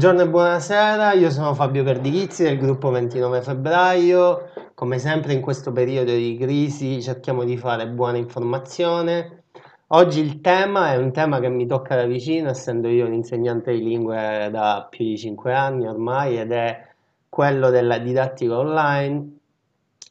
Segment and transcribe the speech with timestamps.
[0.00, 4.48] Buongiorno e buonasera, io sono Fabio Perdichizzi del gruppo 29 febbraio.
[4.72, 9.42] Come sempre in questo periodo di crisi cerchiamo di fare buona informazione.
[9.88, 13.72] Oggi il tema è un tema che mi tocca da vicino, essendo io un insegnante
[13.72, 16.82] di lingue da più di 5 anni ormai, ed è
[17.28, 19.36] quello della didattica online.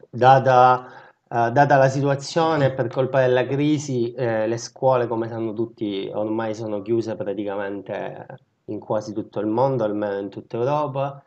[0.07, 0.85] Data,
[1.27, 6.53] eh, data la situazione, per colpa della crisi, eh, le scuole, come sanno tutti, ormai
[6.53, 11.23] sono chiuse praticamente in quasi tutto il mondo, almeno in tutta Europa.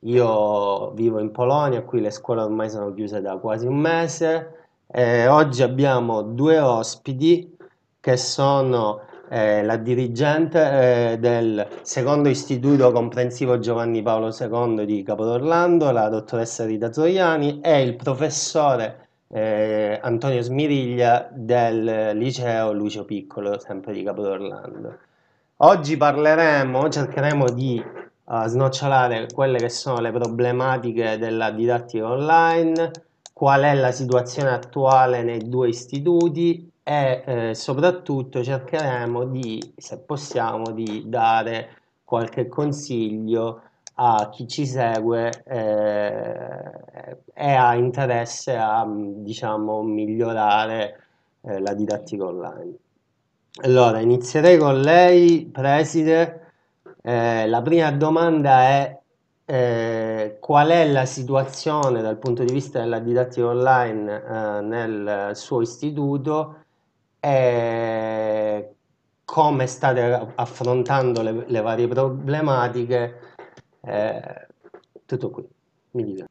[0.00, 4.68] Io vivo in Polonia, qui le scuole ormai sono chiuse da quasi un mese.
[4.86, 7.56] Eh, oggi abbiamo due ospiti
[8.00, 15.90] che sono eh, la dirigente eh, del secondo istituto comprensivo Giovanni Paolo II di Capodorlando,
[15.90, 23.92] la dottoressa Rita Troiani, e il professore eh, Antonio Smiriglia del liceo Lucio Piccolo, sempre
[23.92, 24.98] di Capodorlando.
[25.60, 27.82] Oggi parleremo, cercheremo di
[28.24, 32.90] uh, snocciolare quelle che sono le problematiche della didattica online,
[33.32, 40.72] qual è la situazione attuale nei due istituti e eh, soprattutto cercheremo di, se possiamo,
[40.72, 41.70] di dare
[42.04, 43.62] qualche consiglio
[43.94, 51.00] a chi ci segue eh, e ha interesse a diciamo, migliorare
[51.40, 52.76] eh, la didattica online.
[53.62, 56.52] Allora, inizierei con lei, preside.
[57.02, 59.00] Eh, la prima domanda è
[59.46, 65.62] eh, qual è la situazione dal punto di vista della didattica online eh, nel suo
[65.62, 66.64] istituto
[67.18, 68.74] e
[69.24, 73.20] come state affrontando le, le varie problematiche.
[73.80, 74.46] Eh,
[75.06, 75.48] tutto qui,
[75.92, 76.26] mi dica.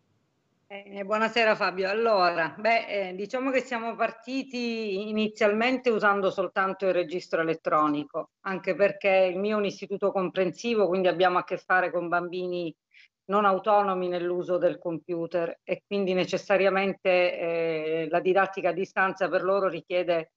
[0.88, 1.90] Eh, buonasera Fabio.
[1.90, 9.32] Allora, beh, eh, diciamo che siamo partiti inizialmente usando soltanto il registro elettronico, anche perché
[9.34, 12.72] il mio è un istituto comprensivo, quindi abbiamo a che fare con bambini
[13.32, 19.68] non autonomi nell'uso del computer e quindi necessariamente eh, la didattica a distanza per loro
[19.68, 20.34] richiede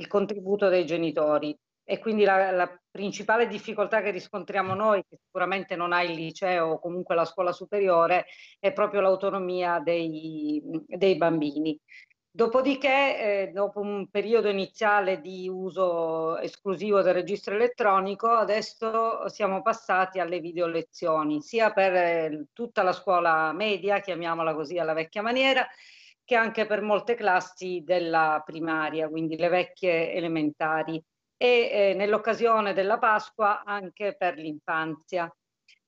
[0.00, 1.56] il contributo dei genitori.
[1.84, 6.66] E quindi la, la, principale difficoltà che riscontriamo noi, che sicuramente non ha il liceo
[6.66, 8.26] o comunque la scuola superiore,
[8.58, 11.78] è proprio l'autonomia dei, dei bambini.
[12.36, 20.18] Dopodiché, eh, dopo un periodo iniziale di uso esclusivo del registro elettronico, adesso siamo passati
[20.18, 25.64] alle video lezioni, sia per eh, tutta la scuola media, chiamiamola così alla vecchia maniera,
[26.24, 31.00] che anche per molte classi della primaria, quindi le vecchie elementari
[31.36, 35.32] e eh, nell'occasione della Pasqua anche per l'infanzia.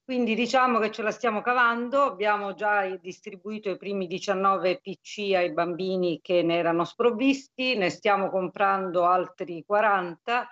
[0.06, 5.52] Quindi diciamo che ce la stiamo cavando, abbiamo già distribuito i primi 19 PC ai
[5.52, 10.46] bambini che ne erano sprovvisti, ne stiamo comprando altri 40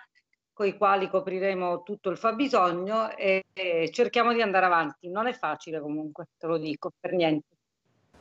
[0.51, 5.09] con i quali copriremo tutto il fabbisogno e, e cerchiamo di andare avanti.
[5.09, 7.54] Non è facile comunque, te lo dico, per niente.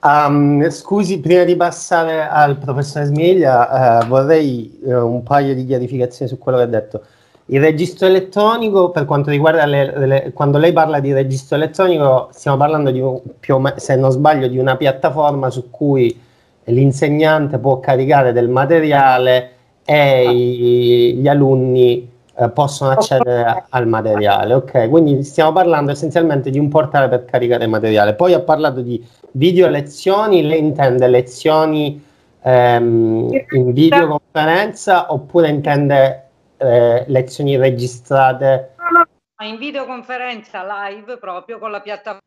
[0.06, 6.30] Um, scusi, prima di passare al professore Smiglia, uh, vorrei uh, un paio di chiarificazioni
[6.30, 7.02] su quello che ha detto.
[7.46, 12.58] Il registro elettronico, per quanto riguarda le, le, quando lei parla di registro elettronico, stiamo
[12.58, 13.02] parlando di,
[13.40, 16.20] più se non sbaglio, di una piattaforma su cui
[16.64, 19.52] l'insegnante può caricare del materiale
[19.86, 24.54] e i, gli alunni uh, possono accedere al materiale.
[24.54, 28.14] Ok, quindi stiamo parlando essenzialmente di un portale per caricare materiale.
[28.14, 32.02] Poi ha parlato di video lezioni, lei intende lezioni
[32.42, 36.28] ehm, in videoconferenza oppure intende
[36.58, 38.74] eh, lezioni registrate?
[39.42, 42.20] In videoconferenza live proprio con la piattaforma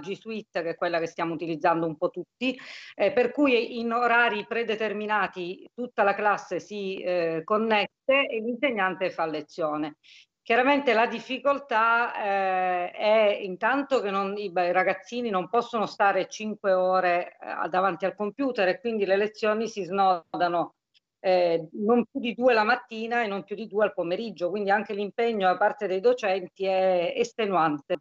[0.00, 2.58] G Suite, che è quella che stiamo utilizzando un po' tutti,
[2.94, 9.26] eh, per cui in orari predeterminati tutta la classe si eh, connette e l'insegnante fa
[9.26, 9.96] lezione.
[10.42, 16.72] Chiaramente la difficoltà eh, è intanto che non, i, i, ragazzini non possono stare cinque
[16.72, 20.76] ore eh, davanti al computer e quindi le lezioni si snodano
[21.20, 24.70] eh, non più di due la mattina e non più di due al pomeriggio, quindi
[24.70, 27.98] anche l'impegno da parte dei docenti è estenuante.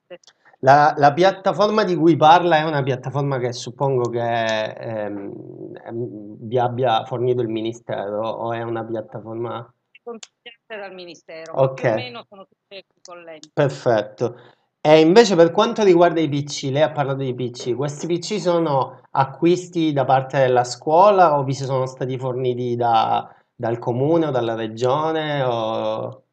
[0.59, 7.05] La, la, piattaforma di cui parla è una piattaforma che suppongo che ehm, vi abbia
[7.05, 9.71] fornito il Ministero o è una piattaforma
[10.07, 13.51] consigliate dal Ministero, Ok, più o meno sono tutte equipollenti.
[13.53, 14.39] perfetto.
[14.79, 19.01] E invece per quanto riguarda i PC, lei ha parlato di PC, questi PC sono
[19.11, 24.55] acquisti da parte della scuola o vi sono stati forniti da- dal comune o dalla
[24.55, 25.41] regione?
[25.41, 26.26] O...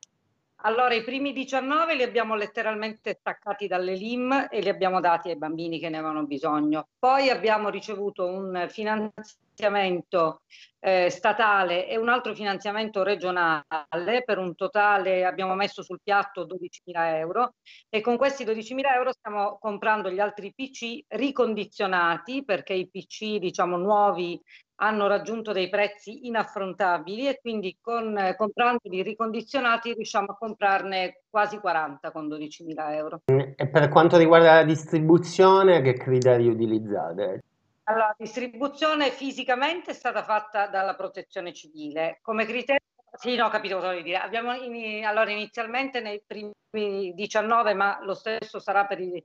[0.67, 5.37] Allora, i primi 19 li abbiamo letteralmente staccati dalle LIM e li abbiamo dati ai
[5.37, 6.89] bambini che ne avevano bisogno.
[6.99, 10.41] Poi abbiamo ricevuto un finanziamento
[10.81, 17.17] eh, statale e un altro finanziamento regionale per un totale, abbiamo messo sul piatto 12.000
[17.17, 17.57] euro
[17.91, 23.77] e con questi 12.000 euro stiamo comprando gli altri PC ricondizionati perché i PC diciamo
[23.77, 24.41] nuovi
[24.76, 31.59] hanno raggiunto dei prezzi inaffrontabili e quindi con, eh, comprandoli ricondizionati riusciamo a comprarne quasi
[31.59, 33.21] 40 con 12.000 euro.
[33.26, 37.43] E per quanto riguarda la distribuzione, che criteri utilizzate?
[37.85, 42.19] Allora, la distribuzione fisicamente è stata fatta dalla protezione civile.
[42.23, 42.81] Come criterio,
[43.19, 44.17] sì, no, capito cosa vuoi dire.
[44.17, 49.23] Abbiamo in, allora inizialmente nei primi 19, ma lo stesso sarà per i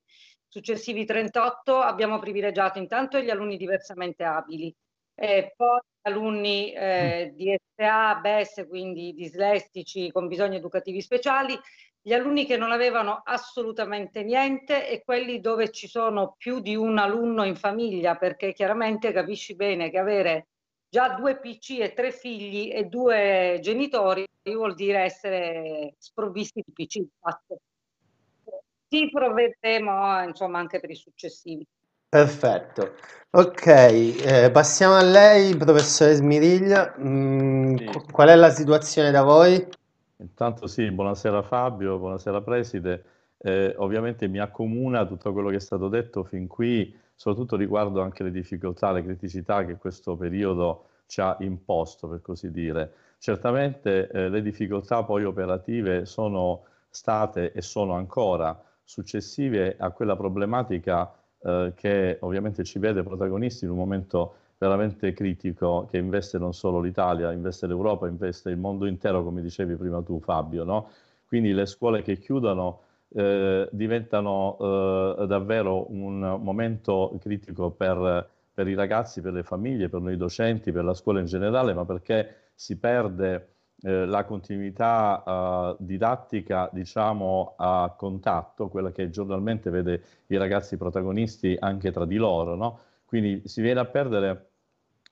[0.48, 4.76] successivi 38, abbiamo privilegiato intanto gli alunni diversamente abili
[5.20, 11.60] eh, poi alunni eh, di SA, BES, quindi dislessici con bisogni educativi speciali,
[12.02, 16.98] gli alunni che non avevano assolutamente niente e quelli dove ci sono più di un
[16.98, 20.48] alunno in famiglia, perché chiaramente capisci bene che avere
[20.88, 27.04] già due PC e tre figli e due genitori vuol dire essere sprovvisti di PC.
[28.88, 31.64] Ci provvedremo insomma anche per i successivi.
[32.10, 32.94] Perfetto.
[33.32, 36.96] Ok, eh, passiamo a lei, professore Smiriglia.
[37.00, 37.86] Mm, Sì.
[38.12, 39.64] qual è la situazione da voi?
[40.18, 43.04] Intanto sì, buonasera Fabio, buonasera Preside.
[43.38, 48.24] Eh, ovviamente mi accomuna tutto quello che è stato detto fin qui, soprattutto riguardo anche
[48.24, 52.92] le difficoltà, le criticità che questo periodo ci ha imposto, per così dire.
[53.20, 61.14] Certamente eh, le difficoltà poi operative sono state e sono ancora successive a quella problematica
[61.42, 66.82] eh, che ovviamente ci vede protagonisti in un momento veramente critico che investe non solo
[66.82, 70.90] l'Italia, investe l'Europa, investe il mondo intero, come dicevi prima tu Fabio, no?
[71.26, 72.82] Quindi le scuole che chiudono
[73.14, 80.02] eh, diventano eh, davvero un momento critico per, per, i ragazzi, per le famiglie, per
[80.02, 85.76] noi docenti, per la scuola in generale, ma perché si perde eh, la continuità eh,
[85.80, 92.56] didattica, diciamo, a contatto, quella che giornalmente vede i ragazzi protagonisti anche tra di loro,
[92.56, 92.80] no?
[93.06, 94.50] Quindi si viene a perdere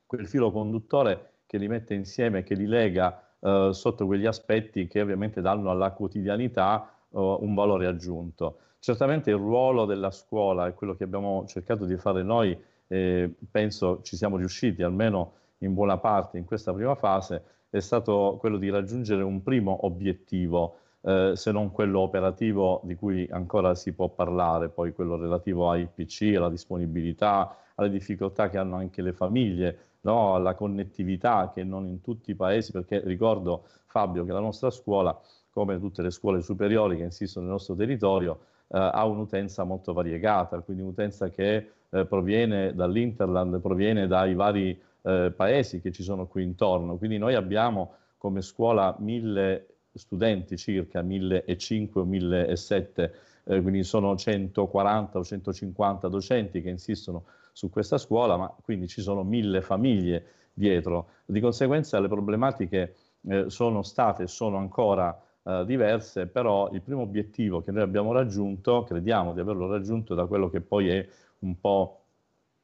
[0.05, 5.01] quel filo conduttore che li mette insieme, che li lega eh, sotto quegli aspetti che
[5.01, 8.59] ovviamente danno alla quotidianità eh, un valore aggiunto.
[8.79, 14.01] Certamente il ruolo della scuola è quello che abbiamo cercato di fare noi, eh, penso
[14.01, 18.69] ci siamo riusciti almeno in buona parte in questa prima fase, è stato quello di
[18.69, 24.69] raggiungere un primo obiettivo, eh, se non quello operativo di cui ancora si può parlare,
[24.69, 30.33] poi quello relativo ai PC, alla disponibilità, alle difficoltà che hanno anche le famiglie, no?
[30.35, 35.17] alla connettività che non in tutti i paesi, perché ricordo Fabio che la nostra scuola,
[35.51, 40.59] come tutte le scuole superiori che insistono nel nostro territorio, eh, ha un'utenza molto variegata,
[40.59, 46.43] quindi un'utenza che eh, proviene dall'Interland, proviene dai vari eh, paesi che ci sono qui
[46.43, 46.97] intorno.
[46.97, 53.13] Quindi noi abbiamo come scuola mille studenti circa, 1005 o 1007,
[53.45, 57.23] eh, quindi sono 140 o 150 docenti che insistono
[57.53, 61.09] su questa scuola, ma quindi ci sono mille famiglie dietro.
[61.25, 62.95] Di conseguenza le problematiche
[63.27, 68.11] eh, sono state e sono ancora eh, diverse, però il primo obiettivo che noi abbiamo
[68.11, 71.07] raggiunto, crediamo di averlo raggiunto da quello che poi è
[71.39, 72.01] un po'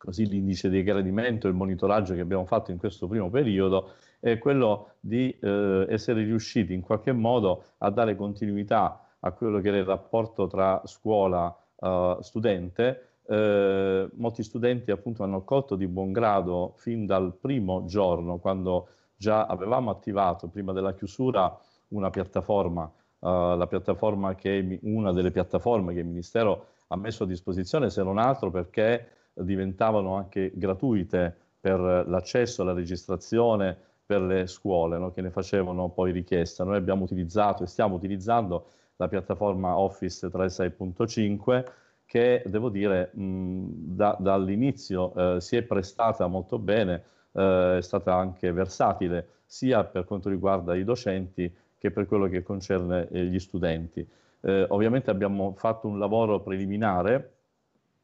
[0.04, 4.96] così l'indice di gradimento, il monitoraggio che abbiamo fatto in questo primo periodo, è quello
[5.00, 9.86] di eh, essere riusciti in qualche modo a dare continuità a quello che era il
[9.86, 12.90] rapporto tra scuola-studente.
[12.90, 12.98] Eh,
[13.34, 19.46] eh, molti studenti appunto hanno accolto di buon grado fin dal primo giorno, quando già
[19.46, 21.58] avevamo attivato prima della chiusura
[21.90, 22.92] una piattaforma,
[23.22, 28.04] eh, la piattaforma che una delle piattaforme che il Ministero ha messo a disposizione, se
[28.04, 35.12] non altro perché diventavano anche gratuite per l'accesso alla registrazione per le scuole no?
[35.12, 36.64] che ne facevano poi richiesta.
[36.64, 41.72] Noi abbiamo utilizzato e stiamo utilizzando la piattaforma Office 365
[42.06, 48.14] che devo dire mh, da, dall'inizio eh, si è prestata molto bene, eh, è stata
[48.14, 53.40] anche versatile sia per quanto riguarda i docenti che per quello che concerne eh, gli
[53.40, 54.08] studenti.
[54.42, 57.32] Eh, ovviamente abbiamo fatto un lavoro preliminare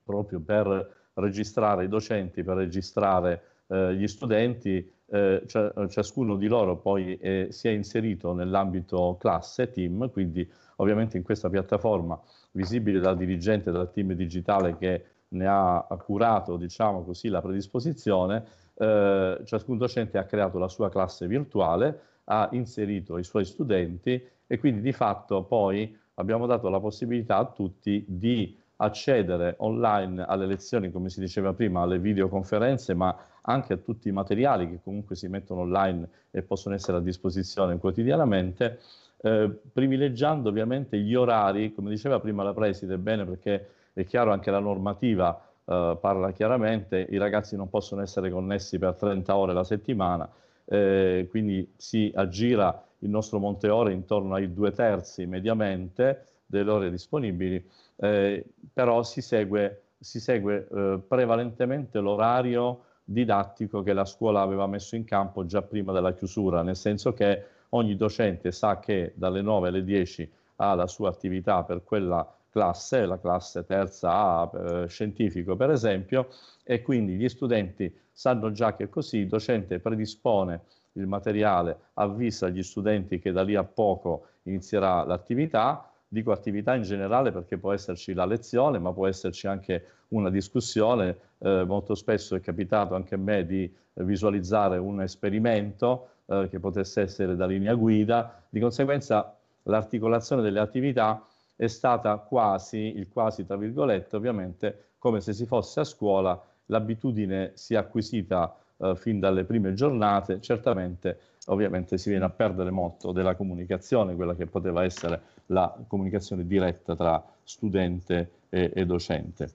[0.03, 7.15] proprio per registrare i docenti, per registrare eh, gli studenti, eh, ciascuno di loro poi
[7.15, 10.47] è, si è inserito nell'ambito classe, team, quindi
[10.77, 12.19] ovviamente in questa piattaforma
[12.51, 18.43] visibile dal dirigente del team digitale che ne ha curato, diciamo così, la predisposizione,
[18.75, 24.59] eh, ciascun docente ha creato la sua classe virtuale, ha inserito i suoi studenti e
[24.59, 30.91] quindi di fatto poi abbiamo dato la possibilità a tutti di accedere online alle lezioni,
[30.91, 35.27] come si diceva prima, alle videoconferenze, ma anche a tutti i materiali che comunque si
[35.27, 38.79] mettono online e possono essere a disposizione quotidianamente,
[39.21, 44.51] eh, privilegiando ovviamente gli orari, come diceva prima la Preside, bene perché è chiaro anche
[44.51, 49.63] la normativa eh, parla chiaramente, i ragazzi non possono essere connessi per 30 ore la
[49.63, 50.29] settimana,
[50.65, 56.89] eh, quindi si aggira il nostro monte ore intorno ai due terzi mediamente delle ore
[56.89, 57.63] disponibili,
[57.97, 64.95] eh, però si segue, si segue eh, prevalentemente l'orario didattico che la scuola aveva messo
[64.95, 69.67] in campo già prima della chiusura, nel senso che ogni docente sa che dalle 9
[69.67, 75.55] alle 10 ha la sua attività per quella classe, la classe terza A eh, scientifico
[75.55, 76.29] per esempio,
[76.63, 80.61] e quindi gli studenti sanno già che così il docente predispone
[80.93, 86.81] il materiale, avvisa gli studenti che da lì a poco inizierà l'attività, dico attività in
[86.81, 92.35] generale perché può esserci la lezione, ma può esserci anche una discussione, eh, molto spesso
[92.35, 97.75] è capitato anche a me di visualizzare un esperimento eh, che potesse essere da linea
[97.75, 101.23] guida, di conseguenza l'articolazione delle attività
[101.55, 107.51] è stata quasi, il quasi tra virgolette, ovviamente come se si fosse a scuola, l'abitudine
[107.53, 113.11] si è acquisita eh, fin dalle prime giornate, certamente ovviamente si viene a perdere molto
[113.11, 119.51] della comunicazione, quella che poteva essere la comunicazione diretta tra studente e, e docente.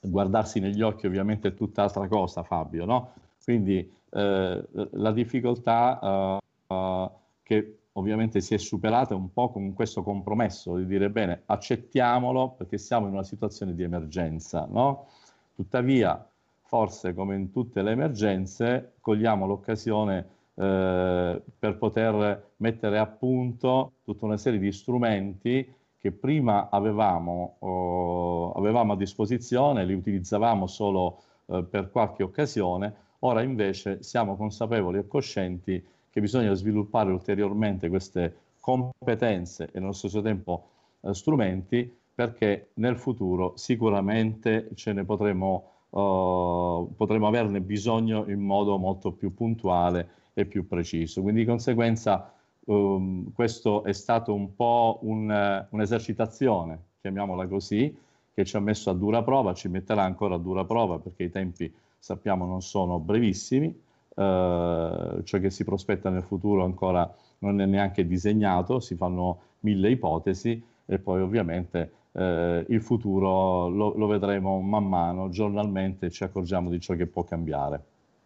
[0.00, 3.12] Guardarsi negli occhi ovviamente è tutt'altra cosa, Fabio, no?
[3.42, 7.10] Quindi eh, la difficoltà eh,
[7.42, 12.78] che ovviamente si è superata un po' con questo compromesso di dire bene, accettiamolo perché
[12.78, 15.06] siamo in una situazione di emergenza, no?
[15.54, 16.26] Tuttavia,
[16.62, 24.24] forse come in tutte le emergenze, cogliamo l'occasione eh, per poter mettere a punto tutta
[24.24, 31.64] una serie di strumenti che prima avevamo, oh, avevamo a disposizione, li utilizzavamo solo eh,
[31.64, 39.70] per qualche occasione, ora invece siamo consapevoli e coscienti che bisogna sviluppare ulteriormente queste competenze
[39.72, 40.68] e nello stesso tempo
[41.00, 48.78] eh, strumenti perché nel futuro sicuramente ce ne potremo, uh, potremo averne bisogno in modo
[48.78, 51.22] molto più puntuale e più preciso.
[51.22, 52.32] Quindi di conseguenza
[52.66, 57.96] um, questo è stato un po' un, un'esercitazione, chiamiamola così,
[58.34, 61.30] che ci ha messo a dura prova, ci metterà ancora a dura prova perché i
[61.30, 67.66] tempi sappiamo non sono brevissimi, eh, ciò che si prospetta nel futuro ancora non è
[67.66, 74.60] neanche disegnato, si fanno mille ipotesi e poi ovviamente eh, il futuro lo, lo, vedremo
[74.60, 77.82] man mano, giornalmente ci accorgiamo di ciò che può cambiare.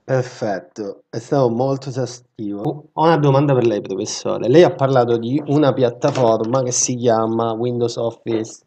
[0.08, 2.86] Perfetto, è stato molto esaustivo.
[2.94, 4.48] Ho una domanda per lei, professore.
[4.48, 8.62] Lei ha parlato di una piattaforma che si chiama Windows Office,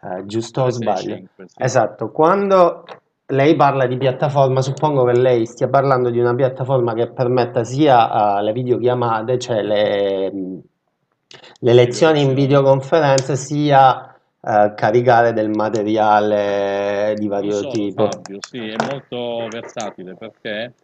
[0.00, 1.14] eh, giusto o sbaglio?
[1.16, 1.62] 5, sì.
[1.62, 2.84] Esatto, quando
[3.26, 8.38] lei parla di piattaforma, suppongo che lei stia parlando di una piattaforma che permetta sia
[8.38, 17.28] uh, le videochiamate, cioè le, le lezioni in videoconferenza, sia uh, caricare del materiale di
[17.28, 18.06] vario so, tipo.
[18.06, 20.74] Fabio, sì, è molto versatile perché,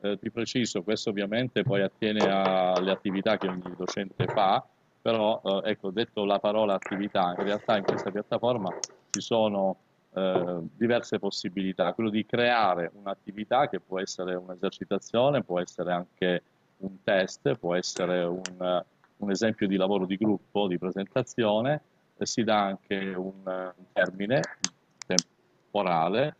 [0.00, 4.64] eh, ti preciso, questo ovviamente poi attiene alle attività che ogni docente fa,
[5.00, 8.76] però eh, ecco, detto la parola attività, in realtà in questa piattaforma
[9.10, 9.76] ci sono
[10.12, 16.42] eh, diverse possibilità, quello di creare un'attività che può essere un'esercitazione, può essere anche
[16.78, 18.82] un test, può essere un,
[19.16, 21.82] un esempio di lavoro di gruppo, di presentazione,
[22.16, 24.40] e si dà anche un, un termine
[25.70, 26.36] temporale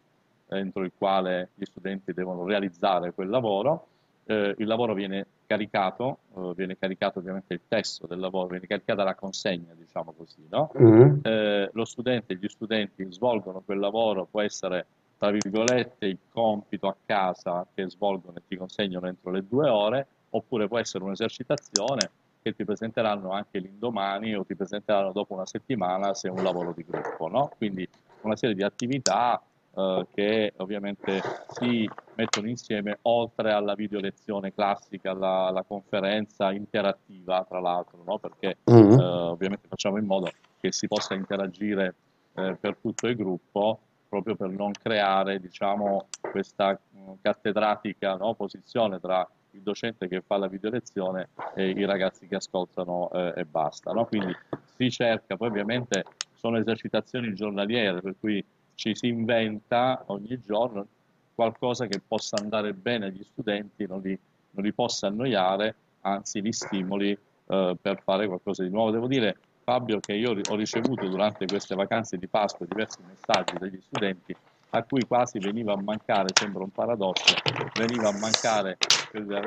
[0.49, 3.87] entro il quale gli studenti devono realizzare quel lavoro
[4.31, 9.03] eh, il lavoro viene caricato, eh, viene caricato ovviamente il testo del lavoro, viene caricata
[9.03, 10.71] la consegna, diciamo così, no?
[10.79, 11.19] mm.
[11.23, 14.87] eh, lo studente, gli studenti svolgono quel lavoro, può essere
[15.19, 20.07] tra virgolette il compito a casa che svolgono e ti consegnano entro le due ore,
[20.31, 22.11] oppure può essere un'esercitazione
[22.41, 26.73] che ti presenteranno anche l'indomani o ti presenteranno dopo una settimana se è un lavoro
[26.75, 27.51] di gruppo, no?
[27.59, 27.87] Quindi
[28.23, 29.43] una serie di attività
[29.75, 37.45] eh, che ovviamente si mettono insieme oltre alla video lezione classica, alla, alla conferenza interattiva
[37.49, 38.19] tra l'altro, no?
[38.19, 38.99] perché mm-hmm.
[38.99, 41.95] eh, ovviamente facciamo in modo che si possa interagire
[42.35, 48.35] eh, per tutto il gruppo proprio per non creare diciamo, questa mh, cattedratica no?
[48.35, 53.35] posizione tra il docente che fa la video lezione e i ragazzi che ascoltano eh,
[53.37, 53.93] e basta.
[53.93, 54.07] No?
[54.07, 54.37] Quindi
[54.77, 56.05] si cerca, poi ovviamente
[56.41, 58.43] sono esercitazioni giornaliere, per cui
[58.75, 60.87] ci si inventa ogni giorno
[61.35, 64.19] qualcosa che possa andare bene agli studenti, non li,
[64.53, 68.91] non li possa annoiare, anzi li stimoli eh, per fare qualcosa di nuovo.
[68.91, 73.81] Devo dire, Fabio, che io ho ricevuto durante queste vacanze di Pasqua diversi messaggi dagli
[73.83, 74.35] studenti
[74.71, 77.35] a cui quasi veniva a mancare, sembra un paradosso,
[77.75, 78.77] veniva a mancare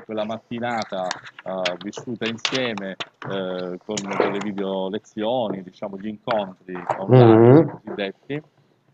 [0.06, 1.08] quella mattinata
[1.44, 7.68] uh, vissuta insieme uh, con delle video lezioni, diciamo gli incontri online mm-hmm.
[7.68, 8.42] cosiddetti,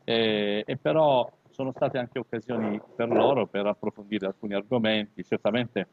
[0.03, 5.87] e, e però sono state anche occasioni per loro per approfondire alcuni argomenti, certamente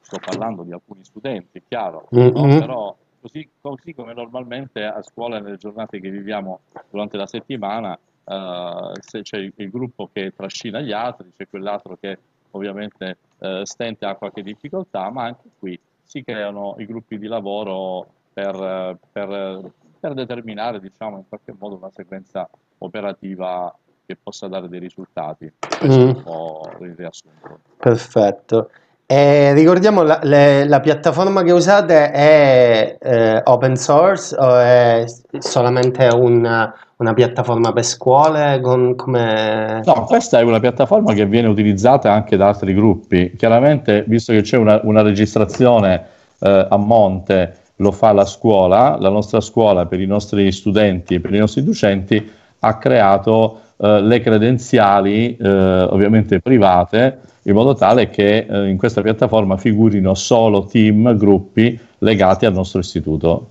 [0.00, 2.34] sto parlando di alcuni studenti, è chiaro, mm-hmm.
[2.34, 2.58] no?
[2.58, 6.60] però così, così, come normalmente a scuola nelle giornate che viviamo
[6.90, 11.96] durante la settimana, uh, se c'è il, il, gruppo che trascina gli altri, c'è quell'altro
[12.00, 12.18] che
[12.50, 18.06] ovviamente uh, stente ha qualche difficoltà, ma anche qui si creano i gruppi di lavoro
[18.32, 22.48] per, per, per determinare diciamo, in qualche modo una sequenza
[22.78, 23.74] operativa
[24.04, 25.50] che possa dare dei risultati.
[25.58, 26.08] Questo mm.
[26.08, 27.60] è un po' il riassunto.
[27.76, 28.70] Perfetto.
[29.06, 35.04] Eh, ricordiamo la, le, la, piattaforma che usate è eh, open source o è
[35.38, 38.60] solamente una, una piattaforma per scuole?
[38.60, 39.82] Con, come...
[39.84, 43.34] No, questa è una piattaforma che viene utilizzata anche da altri gruppi.
[43.36, 46.06] Chiaramente, visto che c'è una, una registrazione
[46.38, 51.20] eh, a monte, lo fa la scuola, la nostra scuola per i nostri studenti e
[51.20, 52.30] per i nostri docenti
[52.60, 59.02] ha creato eh, le credenziali, eh, ovviamente private, in modo tale che eh, in questa
[59.02, 63.48] piattaforma figurino solo team, gruppi legati al nostro istituto.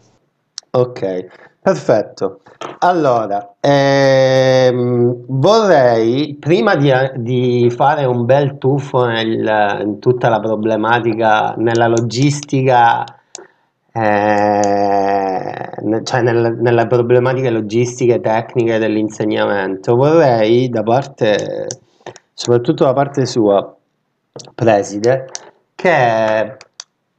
[0.72, 2.41] Ok, perfetto.
[2.80, 11.53] Allora, ehm, vorrei, prima di, di, fare un bel tuffo nel, in tutta la problematica,
[11.58, 13.03] nella logistica,
[13.94, 15.70] eh,
[16.03, 21.68] cioè nel, nelle problematiche logistiche tecniche dell'insegnamento, vorrei da parte,
[22.34, 23.75] soprattutto da parte sua,
[24.56, 25.27] preside
[25.75, 26.58] che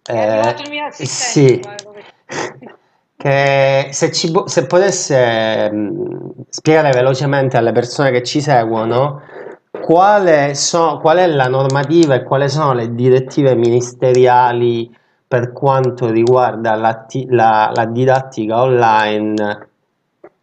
[0.04, 0.56] eh,
[0.90, 1.60] sì,
[3.22, 6.10] che se, ci, se potesse mm,
[6.48, 9.22] spiegare velocemente alle persone che ci seguono
[9.70, 14.92] quale, so, qual è la normativa e quali sono le direttive ministeriali
[15.28, 19.68] per quanto riguarda la, la, la didattica online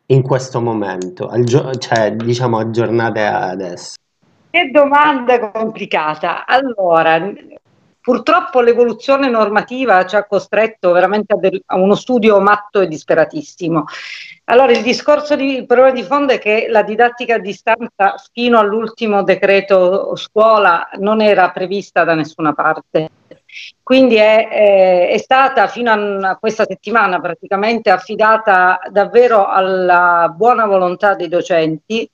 [0.05, 1.45] in questo momento, al,
[1.79, 3.95] cioè diciamo aggiornate adesso.
[4.51, 6.45] Che domanda complicata.
[6.47, 7.21] Allora,
[8.09, 13.83] purtroppo l'evoluzione normativa ci ha costretto veramente a, del, a, uno studio matto e disperatissimo.
[14.45, 18.57] Allora, il discorso di il problema di fondo è che la didattica a distanza fino
[18.57, 23.09] all'ultimo decreto scuola non era prevista da nessuna parte.
[23.83, 30.65] Quindi è, è, è stata fino a, a questa settimana praticamente affidata davvero alla buona
[30.65, 32.09] volontà dei docenti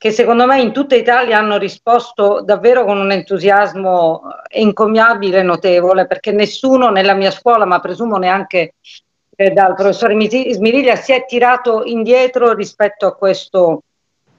[0.00, 6.06] che secondo me in tutta Italia hanno risposto davvero con un entusiasmo incommiabile e notevole,
[6.06, 8.76] perché nessuno nella mia scuola, ma presumo neanche
[9.36, 13.82] eh, dal professore Smiriglia, si è tirato indietro rispetto a questo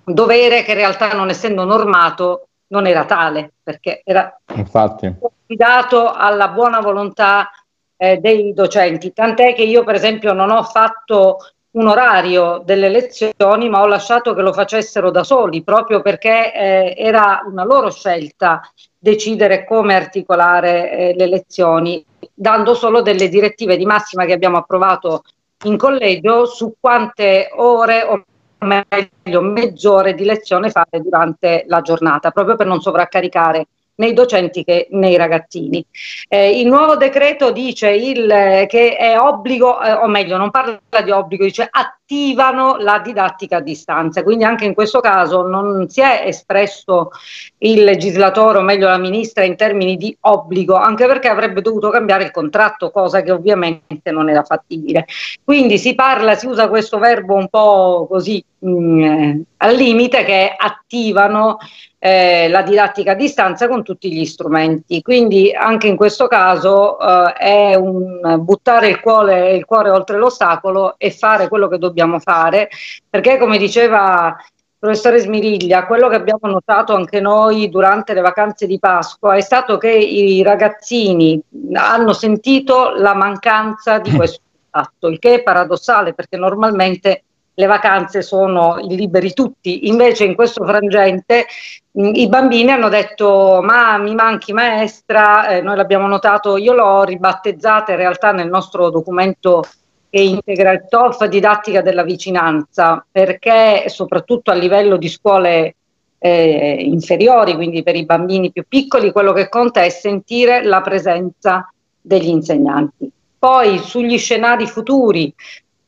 [0.04, 6.80] dovere che in realtà non essendo normato non era tale, perché era affidato alla buona
[6.80, 7.52] volontà
[7.98, 9.14] eh, dei docenti.
[9.14, 11.38] Tant'è che io per esempio non ho fatto
[11.72, 16.94] un orario delle lezioni, ma ho lasciato che lo facessero da soli, proprio perché eh,
[16.98, 18.62] era una loro scelta
[18.98, 22.04] decidere come articolare eh, le lezioni,
[22.34, 25.24] dando solo delle direttive di massima che abbiamo approvato
[25.64, 28.24] in collegio su quante ore o
[28.60, 34.88] meglio mezz'ore di lezione fare durante la giornata, proprio per non sovraccaricare nei docenti che
[34.92, 35.86] nei ragazzini.
[36.28, 40.80] Eh, il nuovo decreto dice il, eh, che è obbligo, eh, o meglio, non parla
[41.04, 41.68] di obbligo, dice
[42.12, 47.12] attivano la didattica a distanza, quindi anche in questo caso non si è espresso
[47.60, 52.26] il legislatore, o meglio la ministra, in termini di obbligo, anche perché avrebbe dovuto cambiare
[52.26, 55.06] il contratto, cosa che ovviamente non era fattibile.
[55.42, 60.24] Quindi si parla, si usa questo verbo un po' così mh, mm, eh, al limite
[60.26, 61.58] che attivano
[62.04, 65.04] eh, la didattica a distanza con tutti gli strumenti.
[65.04, 70.96] Quindi anche in questo caso eh, è un buttare il cuore, il cuore oltre l'ostacolo
[70.98, 72.70] e fare quello che dobbiamo fare,
[73.10, 78.66] perché come diceva il professore Smiriglia, quello che abbiamo notato anche noi durante le vacanze
[78.66, 81.40] di Pasqua è stato che i ragazzini
[81.74, 88.22] hanno sentito la mancanza di questo atto, il che è paradossale perché normalmente le vacanze
[88.22, 91.46] sono liberi tutti, invece in questo frangente
[91.92, 97.04] mh, i bambini hanno detto ma mi manchi maestra, eh, noi l'abbiamo notato, io l'ho
[97.04, 99.64] ribattezzata in realtà nel nostro documento
[100.12, 105.76] che integra il TOLF didattica della vicinanza, perché soprattutto a livello di scuole
[106.20, 111.72] eh, inferiori, quindi per i bambini più piccoli, quello che conta è sentire la presenza
[112.02, 113.10] degli insegnanti.
[113.40, 115.34] Poi sugli scenari futuri,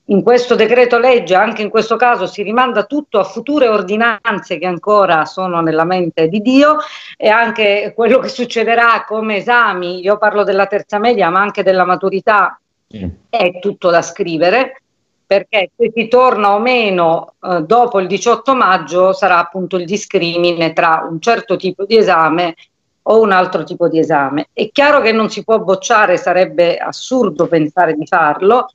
[0.05, 4.65] in questo decreto legge, anche in questo caso, si rimanda tutto a future ordinanze che
[4.65, 6.77] ancora sono nella mente di Dio
[7.17, 11.86] e anche quello che succederà come esami, io parlo della terza media ma anche della
[11.86, 12.57] maturità,
[12.93, 13.10] sì.
[13.29, 14.82] è tutto da scrivere
[15.25, 20.73] perché se si torna o meno eh, dopo il 18 maggio sarà appunto il discrimine
[20.73, 22.56] tra un certo tipo di esame
[23.03, 24.49] o un altro tipo di esame.
[24.53, 28.73] È chiaro che non si può bocciare, sarebbe assurdo pensare di farlo.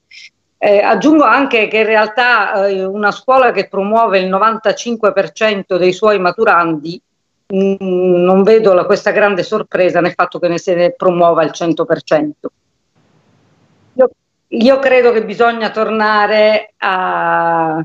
[0.58, 6.18] Eh, aggiungo anche che in realtà eh, una scuola che promuove il 95% dei suoi
[6.18, 7.00] maturandi
[7.46, 11.44] mh, mm, non vedo la, questa grande sorpresa nel fatto che ne se ne promuova
[11.44, 12.30] il 100%.
[14.48, 17.84] Io, credo che bisogna tornare a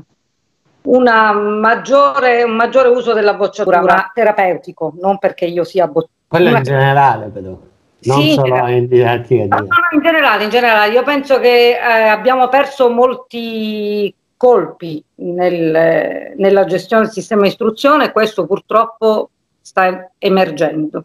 [0.82, 6.12] maggiore, un maggiore uso della bocciatura, ma terapeutico, non perché io sia bocciatura.
[6.26, 9.56] Quello in generale però, non sì, solo in didattica.
[9.56, 16.34] No, no, in generale, in generale, io penso che eh, abbiamo perso molti colpi nel,
[16.36, 21.04] nella gestione del sistema istruzione e questo purtroppo sta emergendo.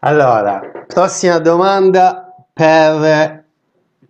[0.00, 3.44] Allora, prossima domanda per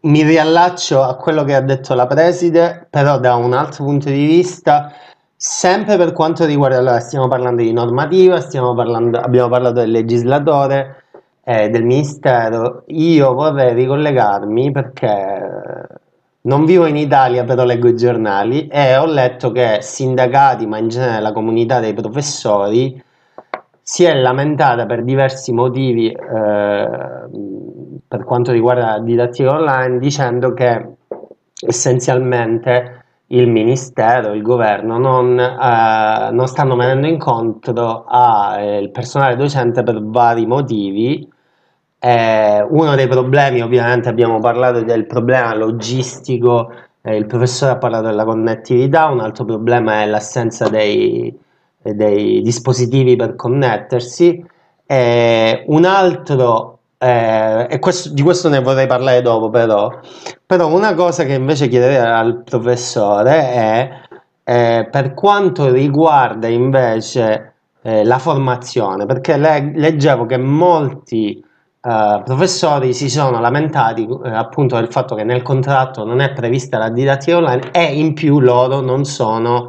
[0.02, 4.26] mi riallaccio a quello che ha detto la preside, però da un altro punto di
[4.26, 4.92] vista,
[5.36, 8.40] sempre per quanto riguarda, allora stiamo parlando di normativa,
[8.74, 11.04] parlando, abbiamo parlato del legislatore,
[11.44, 15.86] eh, del ministero, io vorrei ricollegarmi perché
[16.42, 20.88] non vivo in Italia, però leggo i giornali e ho letto che sindacati, ma in
[20.88, 23.02] genere la comunità dei professori,
[23.82, 26.88] si è lamentata per diversi motivi eh,
[28.10, 30.96] per quanto riguarda la didattica online dicendo che
[31.60, 39.84] essenzialmente il ministero, il governo non, eh, non stanno venendo incontro al eh, personale docente
[39.84, 41.30] per vari motivi.
[42.00, 48.06] Eh, uno dei problemi, ovviamente, abbiamo parlato del problema logistico, eh, il professore ha parlato
[48.06, 51.32] della connettività, un altro problema è l'assenza dei,
[51.80, 54.44] dei dispositivi per connettersi.
[55.66, 59.88] Un altro, eh, e questo, di questo ne vorrei parlare dopo però,
[60.44, 63.90] però una cosa che invece chiederei al professore è
[64.44, 71.42] eh, per quanto riguarda invece eh, la formazione, perché le, leggevo che molti
[71.82, 76.76] Uh, professori si sono lamentati uh, appunto del fatto che nel contratto non è prevista
[76.76, 79.68] la didattica online e in più loro non sono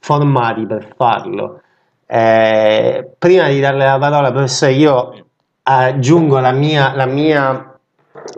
[0.00, 1.60] formati per farlo.
[2.04, 5.12] Eh, prima di darle la parola, professore, io
[5.62, 7.78] aggiungo la mia, la mia,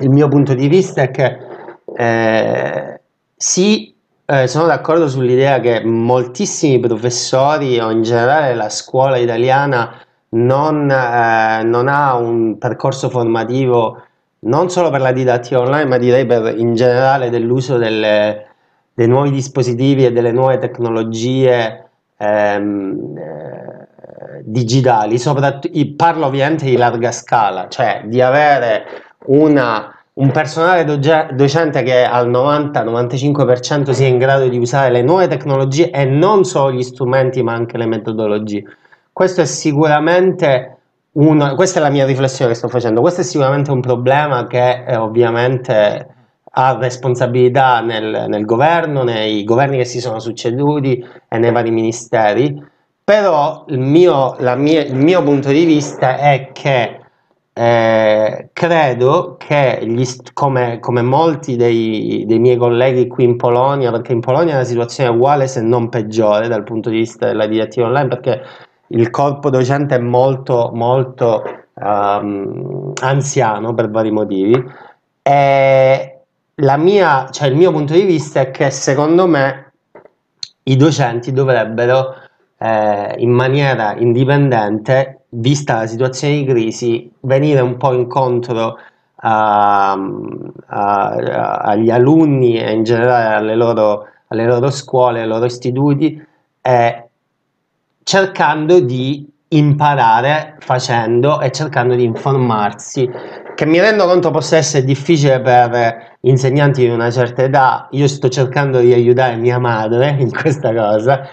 [0.00, 1.38] il mio punto di vista è che
[1.96, 3.00] eh,
[3.36, 3.94] sì,
[4.26, 11.62] eh, sono d'accordo sull'idea che moltissimi professori o in generale la scuola italiana non, eh,
[11.62, 14.02] non ha un percorso formativo
[14.44, 18.46] non solo per la didattica online, ma direi per, in generale dell'uso delle,
[18.92, 23.63] dei nuovi dispositivi e delle nuove tecnologie ehm, eh,
[24.46, 28.84] digitali, soprattutto parlo ovviamente di larga scala, cioè di avere
[29.26, 35.28] una, un personale doge- docente che al 90-95% sia in grado di usare le nuove
[35.28, 38.64] tecnologie e non solo gli strumenti ma anche le metodologie.
[39.12, 40.76] Questo è sicuramente
[41.12, 44.84] uno, questa è la mia riflessione che sto facendo, questo è sicuramente un problema che
[44.84, 46.08] eh, ovviamente
[46.56, 52.72] ha responsabilità nel, nel, governo, nei governi che si sono succeduti e nei vari ministeri,
[53.04, 57.00] però il mio, mia, il mio punto di vista è che
[57.52, 64.12] eh, credo che gli, come, come, molti dei, dei, miei colleghi qui in Polonia, perché
[64.12, 67.86] in Polonia la situazione è uguale se non peggiore dal punto di vista della direttiva
[67.86, 68.42] online, perché
[68.88, 71.42] il corpo docente è molto, molto
[71.74, 74.64] um, anziano per vari motivi.
[75.22, 76.18] E,
[76.54, 79.72] mia, cioè il mio punto di vista è che secondo me
[80.64, 82.14] i docenti dovrebbero
[82.64, 88.78] eh, in maniera indipendente, vista la situazione di crisi, venire un po' incontro
[89.16, 91.08] a, a,
[91.58, 96.18] agli alunni e in generale alle loro, alle loro scuole, ai loro istituti,
[96.62, 97.08] eh,
[98.02, 103.08] cercando di imparare facendo e cercando di informarsi,
[103.54, 107.88] che mi rendo conto possa essere difficile per insegnanti di una certa età.
[107.90, 111.28] Io sto cercando di aiutare mia madre in questa cosa,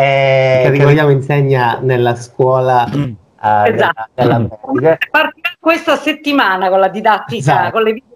[0.00, 2.88] e che ricordiamo insegna nella scuola.
[2.94, 3.12] Mm.
[3.42, 4.08] Uh, esatto.
[4.14, 7.70] della, della Partirà questa settimana con la didattica, esatto.
[7.70, 8.10] con le video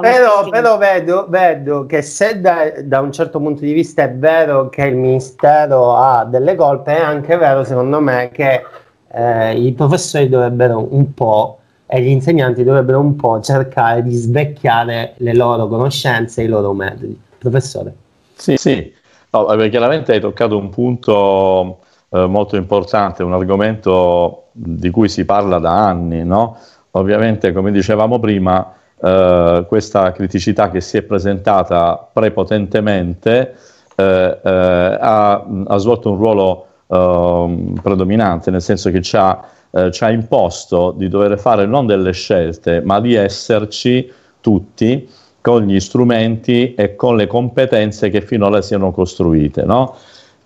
[0.00, 4.68] però, però vedo, vedo, che se da, da, un certo punto di vista è vero
[4.68, 8.64] che il Ministero ha delle colpe, è anche vero secondo me che
[9.12, 15.14] eh, i professori dovrebbero un po' e gli insegnanti dovrebbero un po' cercare di svecchiare
[15.18, 17.20] le loro conoscenze e i loro metodi.
[17.38, 17.94] Professore.
[18.34, 18.92] Sì, sì.
[19.32, 21.78] No, chiaramente hai toccato un punto
[22.10, 26.56] eh, molto importante, un argomento di cui si parla da anni, no?
[26.92, 33.54] Ovviamente, come dicevamo prima, eh, questa criticità che si è presentata prepotentemente
[33.94, 39.40] eh, eh ha, ha, svolto un ruolo ehm, predominante, nel senso che ci ha,
[39.70, 45.08] eh, ci ha imposto di dover fare non delle scelte, ma di esserci tutti
[45.40, 49.64] con gli strumenti e con le competenze che finora siano costruite.
[49.64, 49.96] No?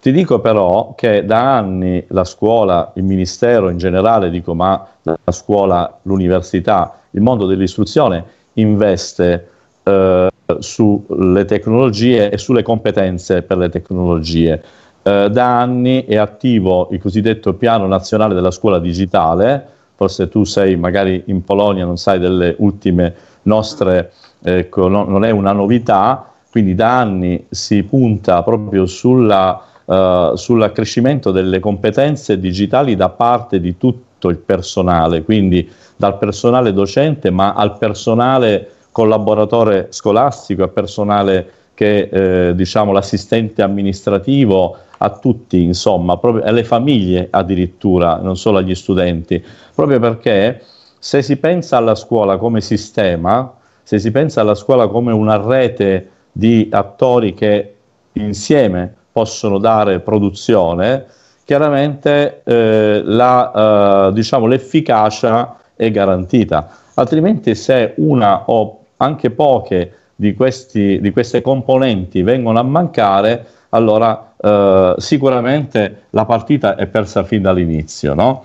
[0.01, 5.17] Ti dico però che da anni la scuola, il ministero in generale, dico ma la
[5.33, 9.49] scuola, l'università, il mondo dell'istruzione investe
[9.83, 10.29] eh,
[10.59, 14.63] sulle tecnologie e sulle competenze per le tecnologie.
[15.03, 20.77] Eh, da anni è attivo il cosiddetto piano nazionale della scuola digitale, forse tu sei
[20.77, 24.13] magari in Polonia, non sai delle ultime nostre,
[24.45, 31.31] ecco, no, non è una novità, quindi da anni si punta proprio sulla uh, sull'accrescimento
[31.31, 37.77] delle competenze digitali da parte di tutto il personale, quindi dal personale docente ma al
[37.79, 47.29] personale collaboratore scolastico, al personale che eh, diciamo l'assistente amministrativo, a tutti, insomma, alle famiglie
[47.31, 49.43] addirittura, non solo agli studenti,
[49.75, 50.63] proprio perché
[50.99, 53.53] se si pensa alla scuola come sistema,
[53.85, 57.75] se si pensa alla scuola come una rete di attori che
[58.13, 61.07] insieme possono dare produzione,
[61.45, 66.71] chiaramente eh, la, eh, diciamo, l'efficacia è garantita.
[66.95, 74.35] Altrimenti se una o anche poche di, questi, di queste componenti vengono a mancare, allora
[74.37, 78.15] eh, sicuramente la partita è persa fin dall'inizio.
[78.15, 78.45] No?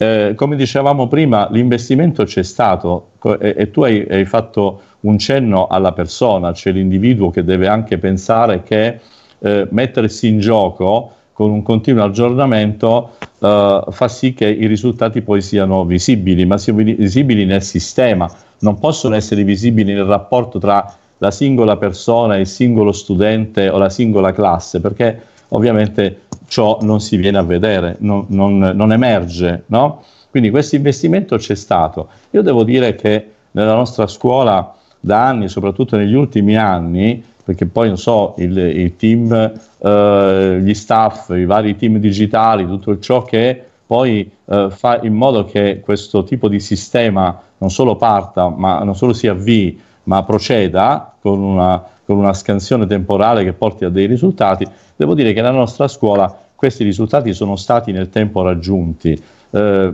[0.00, 5.66] Eh, come dicevamo prima, l'investimento c'è stato e, e tu hai, hai, fatto un cenno
[5.66, 9.00] alla persona, cioè l'individuo che deve anche pensare che
[9.40, 15.42] eh, mettersi in gioco con un continuo aggiornamento eh, fa sì che i risultati poi
[15.42, 18.30] siano visibili, ma siano visibili nel sistema,
[18.60, 23.90] non possono essere visibili nel rapporto tra la singola persona, il singolo studente o la
[23.90, 29.64] singola classe, perché ovviamente ciò non si viene a vedere, non, non, non emerge.
[29.66, 30.02] No?
[30.30, 32.08] Quindi questo investimento c'è stato.
[32.30, 37.88] Io devo dire che nella nostra scuola da anni, soprattutto negli ultimi anni, perché poi
[37.88, 39.32] non so, il, il team,
[39.78, 45.44] eh, gli staff, i vari team digitali, tutto ciò che poi eh, fa in modo
[45.46, 51.14] che questo tipo di sistema non solo parta, ma non solo si avvii, ma proceda
[51.20, 54.66] con una, con una scansione temporale che porti a dei risultati,
[54.96, 59.22] devo dire che nella nostra scuola questi risultati sono stati nel tempo raggiunti.
[59.50, 59.92] Eh,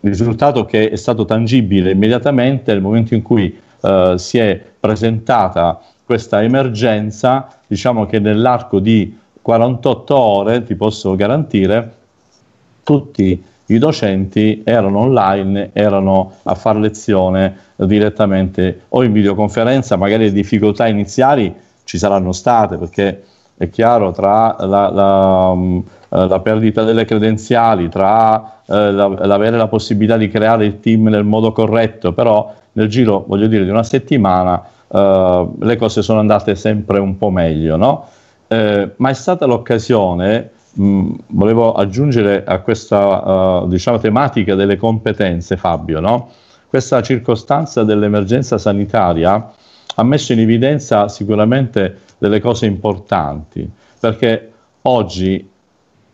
[0.00, 6.42] risultato che è stato tangibile immediatamente nel momento in cui eh, si è presentata questa
[6.42, 11.94] emergenza, diciamo che nell'arco di 48 ore, ti posso garantire,
[12.82, 20.32] tutti i docenti erano online, erano a far lezione direttamente o in videoconferenza, magari le
[20.32, 23.24] difficoltà iniziali ci saranno state perché
[23.56, 30.16] è chiaro tra la, la, mm, la perdita delle credenziali, tra eh, l'avere la possibilità
[30.16, 34.60] di creare il team nel modo corretto, però nel giro, voglio dire, di una settimana
[34.88, 38.08] uh, le cose sono andate sempre un po' meglio, no?
[38.48, 45.56] eh, ma è stata l'occasione, mh, volevo aggiungere a questa uh, diciamo, tematica delle competenze,
[45.56, 46.30] Fabio, no?
[46.68, 49.52] questa circostanza dell'emergenza sanitaria
[49.94, 55.48] ha messo in evidenza sicuramente delle cose importanti, perché oggi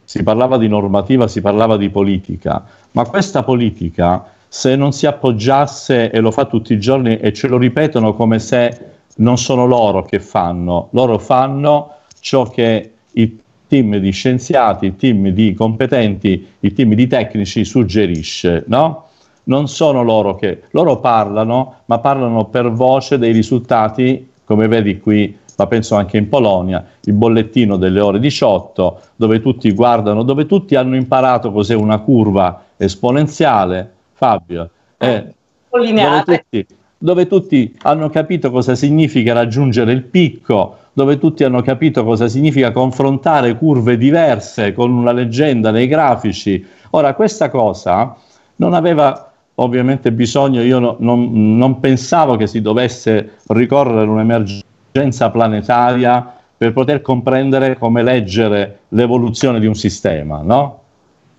[0.05, 6.11] si parlava di normativa, si parlava di politica, ma questa politica se non si appoggiasse,
[6.11, 10.03] e lo fa tutti i giorni e ce lo ripetono come se non sono loro
[10.03, 13.39] che fanno, loro fanno ciò che il
[13.71, 19.07] team di scienziati, il team di competenti, il team di tecnici suggerisce, no?
[19.45, 25.39] Non sono loro che, loro parlano, ma parlano per voce dei risultati, come vedi qui,
[25.57, 30.75] ma penso anche in Polonia, il bollettino delle ore 18, dove tutti guardano, dove tutti
[30.75, 35.33] hanno imparato cos'è una curva esponenziale, Fabio, eh,
[35.71, 36.67] dove, tutti,
[36.99, 42.73] dove tutti hanno capito cosa significa raggiungere il picco, dove tutti hanno capito cosa significa
[42.73, 46.65] confrontare curve diverse con una leggenda nei grafici.
[46.91, 48.17] Ora, questa cosa
[48.57, 55.31] non aveva ovviamente bisogno, io no, non, non, pensavo che si dovesse ricorrere a un'emergenza
[55.31, 60.79] planetaria per poter comprendere come leggere l'evoluzione di un sistema, no?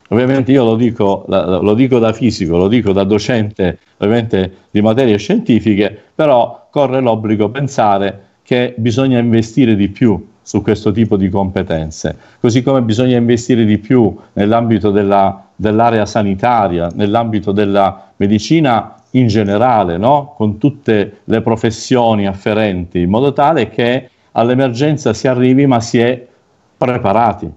[0.10, 5.18] Ovviamente io lo dico, lo dico, da fisico, lo dico da docente ovviamente di materie
[5.18, 12.18] scientifiche, però corre l'obbligo pensare che bisogna investire di più su questo tipo di competenze,
[12.42, 19.98] così come bisogna investire di più nell'ambito della, dell'area sanitaria, nell'ambito della medicina in generale,
[19.98, 20.34] no?
[20.36, 26.28] con tutte le professioni afferenti, in modo tale che all'emergenza si arrivi ma si è
[26.76, 27.50] preparati.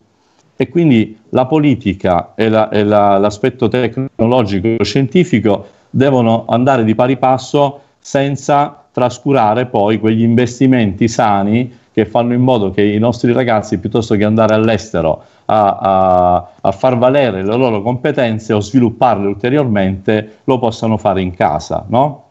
[0.55, 7.17] E quindi la politica e, la, e la, l'aspetto tecnologico scientifico devono andare di pari
[7.17, 13.79] passo senza trascurare poi quegli investimenti sani che fanno in modo che i nostri ragazzi,
[13.79, 20.39] piuttosto che andare all'estero a, a, a, far valere le loro competenze o svilupparle ulteriormente,
[20.45, 21.85] lo possano fare in casa.
[21.89, 22.23] No?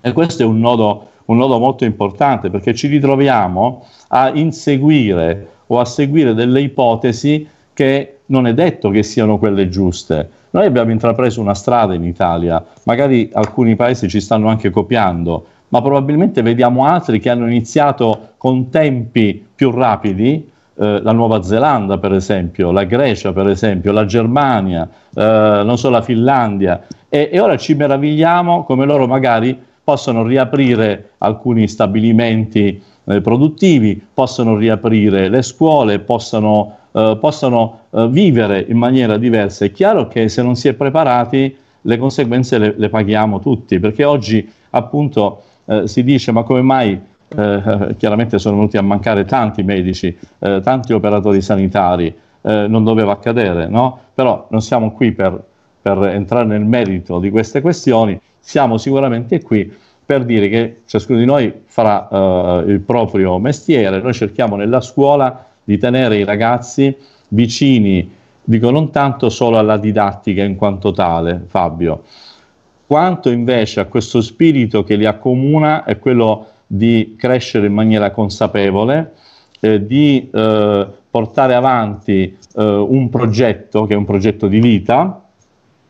[0.00, 5.80] E questo è un nodo, un nodo molto importante perché ci ritroviamo a inseguire o
[5.80, 10.30] a seguire delle ipotesi che non è detto che siano quelle giuste.
[10.50, 15.80] Noi abbiamo intrapreso una strada in Italia, magari alcuni paesi ci stanno anche copiando, ma
[15.80, 22.12] probabilmente vediamo altri che hanno iniziato con tempi più rapidi, eh, la Nuova Zelanda per
[22.12, 27.56] esempio, la Grecia per esempio, la Germania, eh, non so, la Finlandia, e, e ora
[27.56, 36.00] ci meravigliamo come loro magari possono riaprire alcuni stabilimenti eh, produttivi, possono riaprire le scuole,
[36.00, 39.64] possono, eh, possono eh, vivere in maniera diversa.
[39.64, 44.04] È chiaro che se non si è preparati le conseguenze le, le paghiamo tutti, perché
[44.04, 49.62] oggi appunto eh, si dice ma come mai eh, chiaramente sono venuti a mancare tanti
[49.62, 54.00] medici, eh, tanti operatori sanitari, non doveva accadere, no?
[54.14, 55.40] Però non siamo qui per,
[55.80, 59.72] per entrare nel merito di queste questioni, siamo sicuramente qui
[60.04, 65.46] per dire che ciascuno di noi farà uh, il proprio mestiere, noi cerchiamo nella scuola
[65.62, 66.94] di tenere i ragazzi
[67.28, 72.02] vicini, dico non tanto solo alla didattica in quanto tale, Fabio,
[72.92, 79.14] quanto invece a questo spirito che li accomuna è quello di crescere in maniera consapevole,
[79.60, 85.24] eh, di eh, portare avanti eh, un progetto che è un progetto di vita,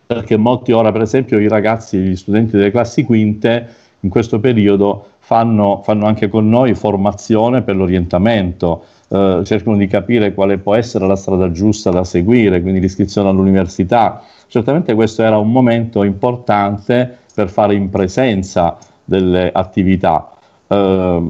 [0.06, 5.08] perché molti ora, per esempio, i ragazzi, gli studenti delle classi quinte, in questo periodo
[5.18, 11.04] fanno, fanno anche con noi formazione per l'orientamento, eh, cercano di capire quale può essere
[11.08, 14.22] la strada giusta da seguire, quindi l'iscrizione all'università.
[14.52, 20.30] Certamente questo era un momento importante per fare in presenza delle attività.
[20.66, 21.22] Eh,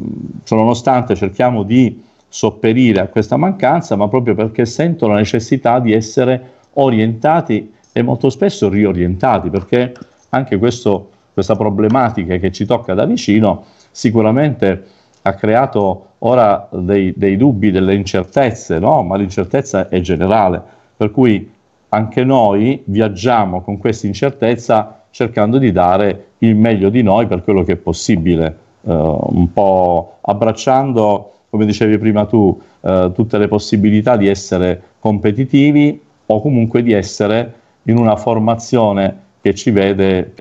[0.48, 6.50] nonostante cerchiamo di sopperire a questa mancanza, ma proprio perché sento la necessità di essere
[6.72, 9.92] orientati e molto spesso riorientati, perché
[10.30, 14.84] anche questo questa problematica che ci tocca da vicino sicuramente
[15.22, 19.04] ha creato ora dei, dei dubbi, delle incertezze, no?
[19.04, 20.60] ma l'incertezza è generale,
[20.96, 21.48] per cui
[21.94, 27.62] anche noi viaggiamo con questa incertezza cercando di dare il meglio di noi per quello
[27.64, 28.46] che è possibile,
[28.82, 36.00] eh, un po' abbracciando, come dicevi prima tu, eh, tutte le possibilità di essere competitivi
[36.24, 40.32] o comunque di essere in una formazione che ci vede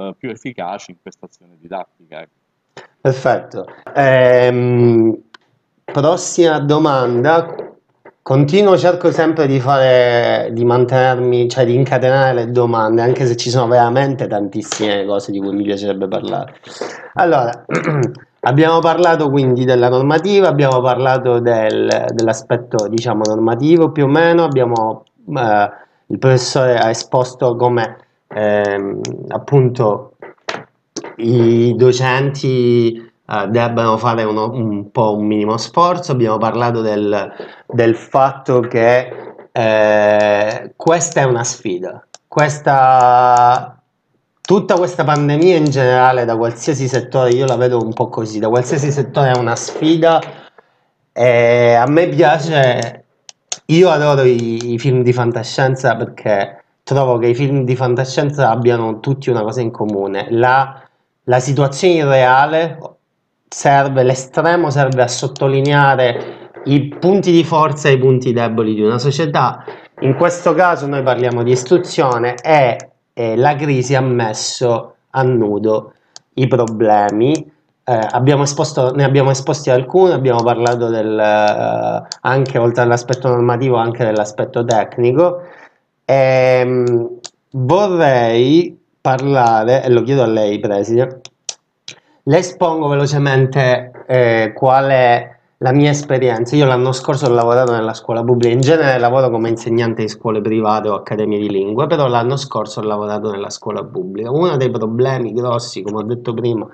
[0.00, 2.22] eh, più efficaci in questa azione didattica.
[2.22, 2.82] Ecco.
[2.98, 3.66] Perfetto.
[3.94, 5.18] Ehm,
[5.84, 7.69] prossima domanda.
[8.30, 13.50] Continuo, cerco sempre di fare, di mantenermi, cioè di incatenare le domande, anche se ci
[13.50, 16.54] sono veramente tantissime cose di cui mi piacerebbe parlare.
[17.14, 17.64] Allora,
[18.42, 25.06] abbiamo parlato quindi della normativa, abbiamo parlato del, dell'aspetto, diciamo, normativo più o meno, abbiamo,
[25.36, 25.70] eh,
[26.06, 27.96] il professore ha esposto come
[28.28, 30.12] ehm, appunto
[31.16, 36.12] i docenti eh, debbano fare uno, un po' un minimo sforzo.
[36.12, 37.32] Abbiamo parlato del,
[37.66, 42.04] del fatto che eh, questa è una sfida.
[42.26, 43.80] Questa,
[44.40, 48.48] tutta questa pandemia in generale, da qualsiasi settore, io la vedo un po' così, da
[48.48, 50.20] qualsiasi settore è una sfida.
[51.12, 53.04] E a me piace,
[53.66, 58.98] io adoro i, i film di fantascienza perché trovo che i film di fantascienza abbiano
[59.00, 60.26] tutti una cosa in comune.
[60.30, 60.82] La,
[61.24, 62.78] la situazione irreale
[63.52, 68.98] serve, l'estremo serve a sottolineare i punti di forza e i punti deboli di una
[68.98, 69.64] società.
[70.00, 72.76] In questo caso noi parliamo di istruzione e,
[73.12, 75.94] e la crisi ha messo a nudo
[76.34, 77.34] i problemi.
[77.82, 83.76] Eh, abbiamo esposto, ne abbiamo esposti alcuni, abbiamo parlato del, eh, anche oltre all'aspetto normativo
[83.76, 85.42] anche dell'aspetto tecnico.
[86.04, 87.18] Ehm,
[87.52, 91.20] vorrei parlare, e lo chiedo a lei, Preside,
[92.30, 96.54] le espongo velocemente eh, qual è la mia esperienza.
[96.54, 100.40] Io l'anno scorso ho lavorato nella scuola pubblica, in genere lavoro come insegnante di scuole
[100.40, 104.30] private o accademie di lingue, però l'anno scorso ho lavorato nella scuola pubblica.
[104.30, 106.68] Uno dei problemi grossi, come ho detto prima,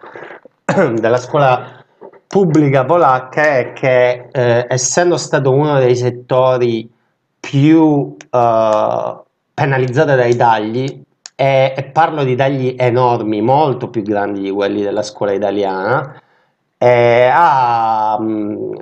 [0.95, 1.83] della scuola
[2.27, 6.87] pubblica polacca è che eh, essendo stato uno dei settori
[7.41, 9.17] più eh,
[9.55, 11.03] penalizzati dai tagli,
[11.37, 16.21] e, parlo di tagli enormi, molto più grandi di quelli della scuola italiana,
[16.79, 18.81] eh, ha, mh,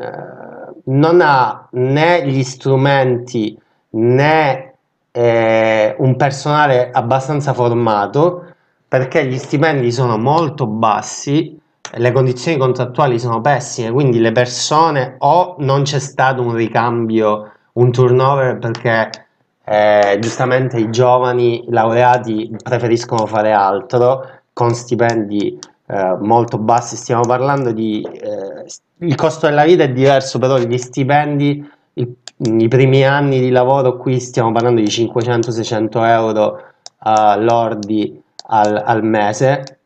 [0.84, 3.58] non ha né gli strumenti
[3.90, 4.74] né
[5.12, 8.54] eh, un personale abbastanza formato
[8.88, 11.60] perché gli stipendi sono molto bassi
[11.96, 17.92] le condizioni contrattuali sono pessime, quindi le persone o non c'è stato un ricambio, un
[17.92, 19.23] turnover perché
[19.64, 27.72] eh, giustamente i giovani laureati preferiscono fare altro con stipendi eh, molto bassi, stiamo parlando
[27.72, 28.02] di...
[28.02, 28.64] Eh,
[28.98, 33.96] il costo della vita è diverso, però gli stipendi, i, i primi anni di lavoro
[33.96, 36.62] qui stiamo parlando di 500-600 euro
[37.04, 39.78] uh, lordi al, al mese.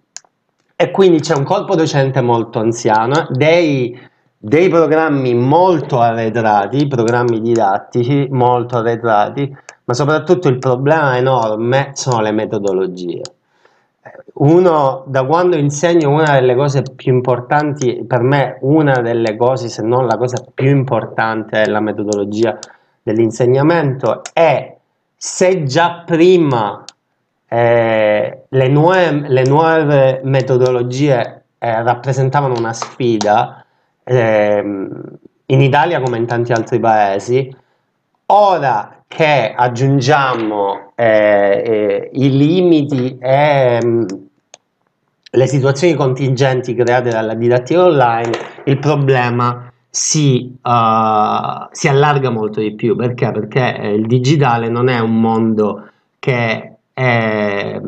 [0.77, 3.99] E quindi c'è un corpo docente molto anziano, dei,
[4.41, 12.31] dei programmi molto arretrati, programmi didattici molto arretrati, ma soprattutto il problema enorme sono le
[12.31, 13.23] metodologie.
[14.35, 19.83] Uno, da quando insegno, una delle cose più importanti, per me una delle cose, se
[19.83, 22.57] non la cosa più importante della metodologia
[23.03, 24.77] dell'insegnamento è
[25.17, 26.85] se già prima
[27.49, 33.65] eh, le, nuove, le, nuove, metodologie eh, rappresentavano una sfida
[34.09, 34.89] eh,
[35.47, 37.55] in Italia come in tanti altri paesi.
[38.27, 44.05] Ora che aggiungiamo eh, eh, i limiti e mm,
[45.31, 48.31] le situazioni contingenti create dalla didattica online,
[48.65, 52.97] il problema si, uh, si allarga molto di più.
[52.97, 53.31] Perché?
[53.31, 55.89] Perché eh, il digitale non è un mondo
[56.19, 57.81] che eh,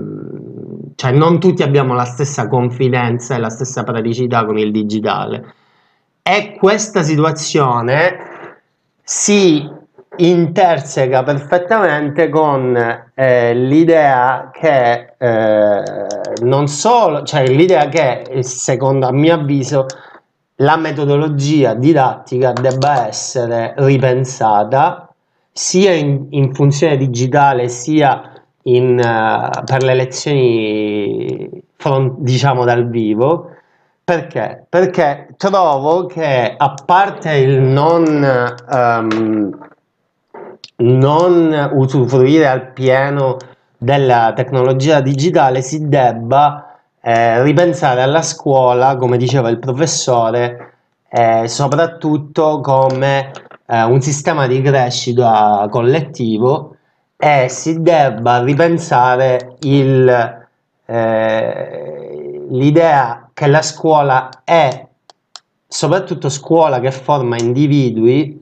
[0.94, 5.54] cioè non tutti abbiamo la stessa confidenza e la stessa praticità con il digitale.
[6.22, 8.16] E questa situazione
[9.02, 9.68] si
[10.16, 12.76] interseca perfettamente con
[13.14, 15.82] eh, l'idea che eh,
[16.42, 19.86] non solo, cioè l'idea che secondo a mio avviso
[20.56, 25.08] la metodologia didattica debba essere ripensata
[25.52, 28.30] sia in, in funzione digitale sia
[28.64, 33.56] in, uh, per le lezioni front, diciamo dal vivo
[34.11, 34.66] perché?
[34.68, 39.68] Perché trovo che a parte il non, um,
[40.78, 43.36] non usufruire al pieno
[43.78, 50.72] della tecnologia digitale si debba eh, ripensare alla scuola, come diceva il professore,
[51.08, 53.30] eh, soprattutto come
[53.64, 56.74] eh, un sistema di crescita collettivo
[57.16, 59.54] e si debba ripensare
[60.86, 64.86] eh, l'idea che la scuola è
[65.66, 68.38] soprattutto scuola che forma individui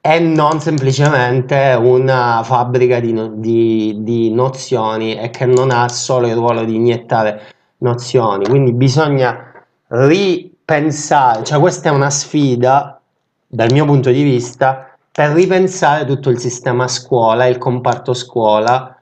[0.00, 6.34] e non semplicemente una fabbrica di, di, di, nozioni e che non ha solo il
[6.34, 7.42] ruolo di iniettare
[7.78, 8.44] nozioni.
[8.48, 9.52] Quindi bisogna
[9.86, 13.00] ripensare, cioè questa è una sfida
[13.46, 18.98] dal mio punto di vista per ripensare tutto il sistema scuola, il comparto scuola.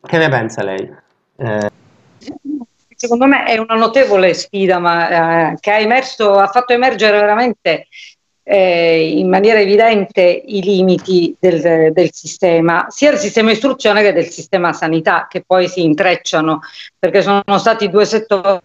[0.00, 0.90] Che ne pensa lei?
[1.36, 1.70] Eh...
[2.96, 7.88] Secondo me è una notevole sfida, ma eh, che ha, emerso, ha fatto emergere veramente
[8.42, 14.28] eh, in maniera evidente i limiti del, del, sistema, sia del sistema istruzione che del
[14.28, 16.60] sistema sanità, che poi si intrecciano,
[16.98, 18.62] perché sono stati due settori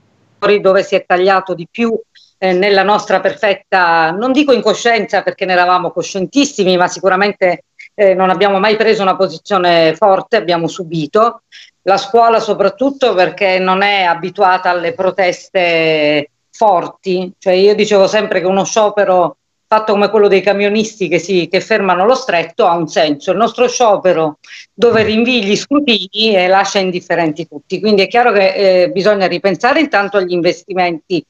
[0.61, 1.99] dove si è tagliato di più
[2.37, 8.29] eh, nella nostra perfetta, non dico incoscienza perché ne eravamo coscientissimi, ma sicuramente eh, non
[8.29, 11.43] abbiamo mai preso una posizione forte, abbiamo subito.
[11.83, 18.45] La scuola soprattutto perché non è abituata alle proteste forti, cioè io dicevo sempre che
[18.45, 19.37] uno sciopero
[19.71, 23.31] fatto come quello dei camionisti che, si, che fermano lo stretto ha un senso.
[23.31, 24.39] Il nostro sciopero
[24.73, 27.79] dove rinvii gli scrutini e lascia indifferenti tutti.
[27.79, 31.23] Quindi è chiaro che eh, bisogna ripensare intanto agli investimenti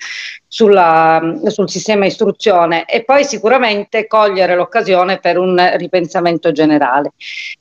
[0.47, 7.11] sulla, sul sistema istruzione e poi sicuramente cogliere l'occasione per un ripensamento generale.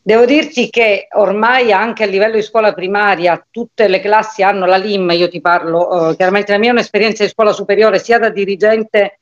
[0.01, 4.78] Devo dirti che ormai anche a livello di scuola primaria tutte le classi hanno la
[4.78, 8.31] LIM, io ti parlo, eh, chiaramente la mia è un'esperienza di scuola superiore sia da
[8.31, 9.18] dirigente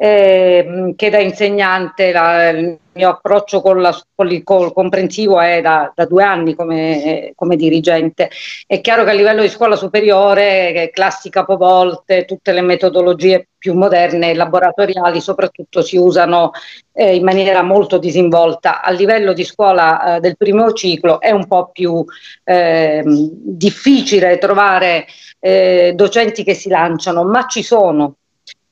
[0.00, 5.60] eh, che da insegnante la, il mio approccio con, la, con il col comprensivo è
[5.60, 8.30] da, da due anni come, come, dirigente.
[8.64, 14.30] È chiaro che a livello di scuola superiore, classi capovolte, tutte le metodologie più moderne
[14.30, 16.52] e laboratoriali soprattutto si usano
[16.92, 18.80] eh, in maniera molto disinvolta.
[18.82, 22.04] A livello di scuola eh, del primo ciclo è un po' più
[22.44, 25.06] eh, difficile trovare
[25.40, 28.14] eh, docenti che si lanciano, ma ci sono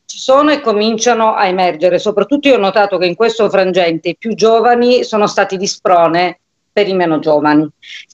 [0.06, 1.98] ci sono e cominciano a emergere.
[1.98, 6.38] Soprattutto io ho notato che in questo frangente i più giovani sono stati di sprone
[6.72, 7.68] per i meno giovani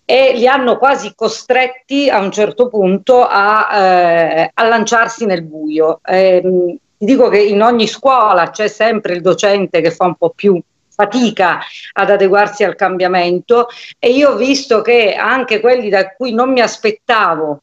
[0.04, 6.00] e li hanno quasi costretti a un certo punto a, eh, a lanciarsi nel buio.
[6.04, 10.60] Eh, dico che in ogni scuola c'è sempre il docente che fa un po' più
[10.88, 11.60] fatica
[11.94, 13.66] ad adeguarsi al cambiamento
[13.98, 17.62] e io ho visto che anche quelli da cui non mi aspettavo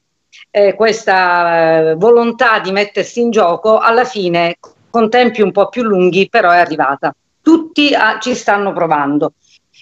[0.52, 4.58] eh, questa eh, volontà di mettersi in gioco, alla fine
[4.90, 7.14] con tempi un po' più lunghi, però è arrivata.
[7.42, 9.34] Tutti a, ah, ci stanno provando.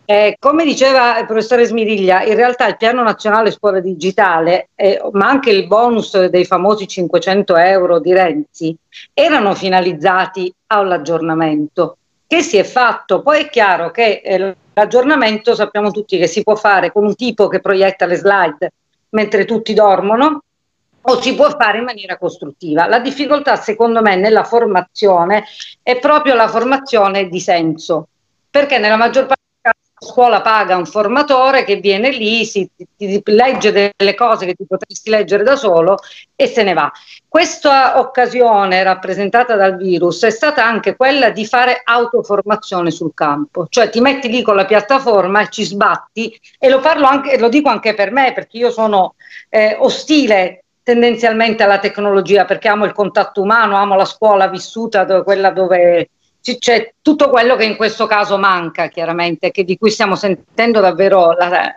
[0.05, 5.27] Eh, come diceva il professore Smiriglia, in realtà il piano nazionale scuola digitale, eh, ma
[5.27, 8.75] anche il bonus dei famosi 500 euro di Renzi,
[9.13, 13.21] erano finalizzati all'aggiornamento che si è fatto.
[13.21, 17.47] Poi è chiaro che eh, l'aggiornamento sappiamo tutti che si può fare con un tipo
[17.47, 18.73] che proietta le slide
[19.09, 20.43] mentre tutti dormono
[21.09, 22.87] o si può fare in maniera costruttiva.
[22.87, 25.45] La difficoltà, secondo me, nella formazione
[25.81, 28.07] è proprio la formazione di senso,
[28.49, 32.69] perché nella maggior parte dei casi la scuola paga un formatore che viene lì, si,
[32.75, 35.97] ti, ti legge delle cose che ti potresti leggere da solo
[36.35, 36.91] e se ne va.
[37.25, 43.89] Questa occasione rappresentata dal virus è stata anche quella di fare autoformazione sul campo, cioè
[43.89, 47.93] ti metti lì con la piattaforma e ci sbatti e lo anche, lo dico anche
[47.93, 49.15] per me perché io sono
[49.49, 55.23] eh, ostile tendenzialmente alla tecnologia perché amo il contatto umano, amo la scuola vissuta, dove,
[55.23, 56.11] quella dove
[56.41, 61.33] c'è tutto quello che in questo caso manca chiaramente, che di cui stiamo sentendo davvero
[61.33, 61.75] la,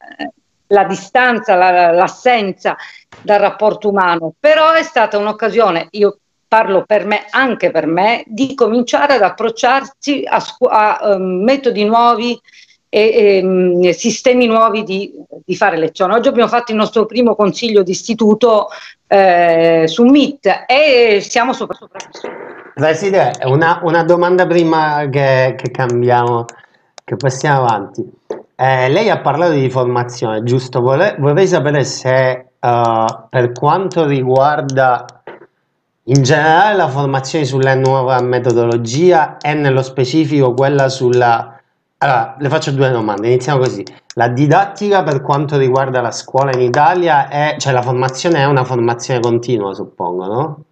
[0.68, 2.76] la distanza, la, l'assenza
[3.20, 8.54] dal rapporto umano, però è stata un'occasione, io parlo per me, anche per me, di
[8.54, 12.40] cominciare ad approcciarsi a, a um, metodi nuovi
[12.88, 15.12] e, e mm, sistemi nuovi di,
[15.44, 16.14] di, fare lezione.
[16.14, 18.68] Oggi abbiamo fatto il nostro primo consiglio di istituto
[19.12, 22.28] eh, su Meet e siamo sopra sopravvissuti.
[22.74, 26.44] Presidente, una, una domanda prima che, che, cambiamo,
[27.02, 28.08] che passiamo avanti.
[28.54, 30.80] Eh, lei ha parlato di formazione, giusto?
[30.80, 35.04] Vorrei, vorrei sapere se uh, per quanto riguarda
[36.04, 41.59] in generale la formazione sulla nuova metodologia e nello specifico quella sulla
[42.02, 43.84] allora, le faccio due domande, iniziamo così.
[44.14, 48.64] La didattica per quanto riguarda la scuola in Italia è, cioè la formazione è una
[48.64, 50.64] formazione continua, suppongo, no?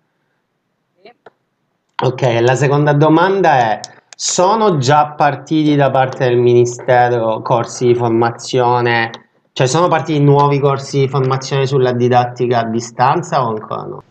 [2.01, 3.81] Ok, la seconda domanda è,
[4.17, 9.11] sono già partiti da parte del Ministero corsi di formazione,
[9.53, 14.03] cioè sono partiti nuovi corsi di formazione sulla didattica a distanza o ancora no?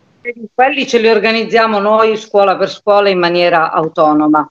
[0.54, 4.48] Quelli ce li organizziamo noi scuola per scuola in maniera autonoma.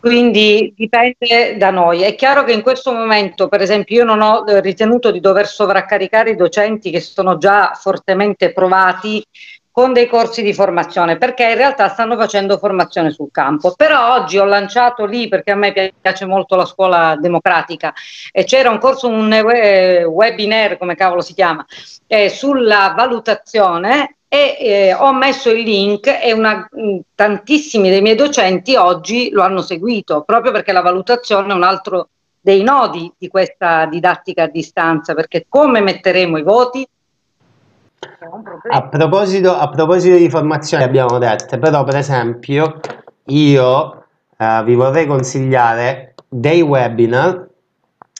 [0.00, 2.00] Quindi dipende da noi.
[2.00, 5.46] È chiaro che in questo momento, per esempio, io non ho eh, ritenuto di dover
[5.46, 9.22] sovraccaricare i docenti che sono già fortemente provati
[9.70, 13.74] con dei corsi di formazione, perché in realtà stanno facendo formazione sul campo.
[13.76, 17.92] Però oggi ho lanciato lì, perché a me piace molto la scuola democratica,
[18.32, 21.64] e c'era un corso, un eh, webinar, come cavolo si chiama,
[22.06, 28.14] eh, sulla valutazione e eh, ho messo il link e una, mm, tantissimi dei miei
[28.14, 32.10] docenti oggi lo hanno seguito proprio perché la valutazione è un altro
[32.40, 36.86] dei nodi di questa didattica a distanza perché come metteremo i voti?
[38.70, 42.78] A proposito, a proposito di formazione abbiamo detto però per esempio
[43.24, 44.04] io
[44.38, 47.48] eh, vi vorrei consigliare dei webinar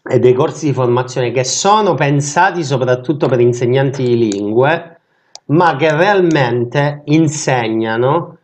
[0.02, 4.96] e dei corsi di formazione che sono pensati soprattutto per insegnanti di lingue
[5.50, 8.36] ma che realmente insegnano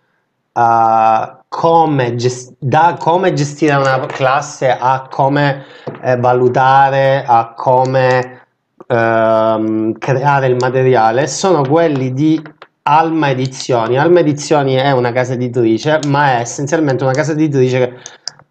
[0.53, 5.65] uh, come, gest- da come gestire una classe a come
[6.03, 8.47] eh, valutare, a come
[8.87, 12.41] ehm, creare il materiale, sono quelli di
[12.83, 13.99] Alma Edizioni.
[13.99, 17.95] Alma Edizioni è una casa editrice, ma è essenzialmente una casa editrice che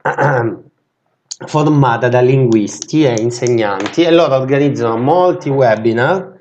[1.45, 6.34] formata da linguisti e insegnanti e loro organizzano molti webinar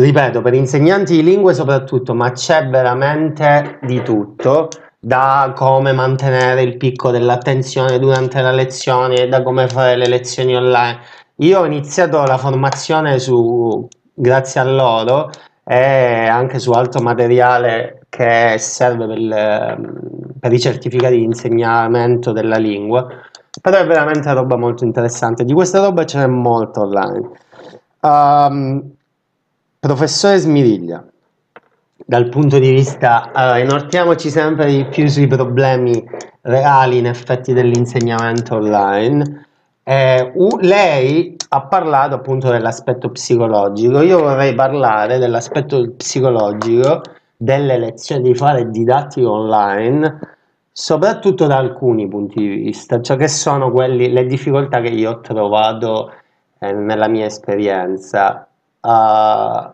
[0.00, 6.76] ripeto, per insegnanti di lingue soprattutto, ma c'è veramente di tutto, da come mantenere il
[6.76, 10.98] picco dell'attenzione durante la lezione, da come fare le lezioni online.
[11.36, 15.30] Io ho iniziato la formazione su, grazie a loro
[15.64, 19.80] e anche su altro materiale che serve per,
[20.38, 23.06] per i certificati di insegnamento della lingua,
[23.62, 25.44] però è veramente roba molto interessante.
[25.44, 27.30] Di questa roba ce n'è molto online.
[28.00, 28.94] Um,
[29.80, 31.02] professore Smiriglia,
[32.04, 36.04] dal punto di vista, allora, inortiamoci sempre di più sui problemi
[36.42, 39.46] reali in effetti dell'insegnamento online.
[39.82, 47.00] Eh, lei ha parlato appunto dell'aspetto psicologico, io vorrei parlare dell'aspetto psicologico
[47.34, 50.18] delle lezioni di fare didattico online,
[50.70, 55.20] soprattutto da alcuni punti di vista, cioè che sono quelli, le difficoltà che io ho
[55.20, 56.12] trovato
[56.58, 58.44] eh, nella mia esperienza.
[58.80, 59.72] Uh,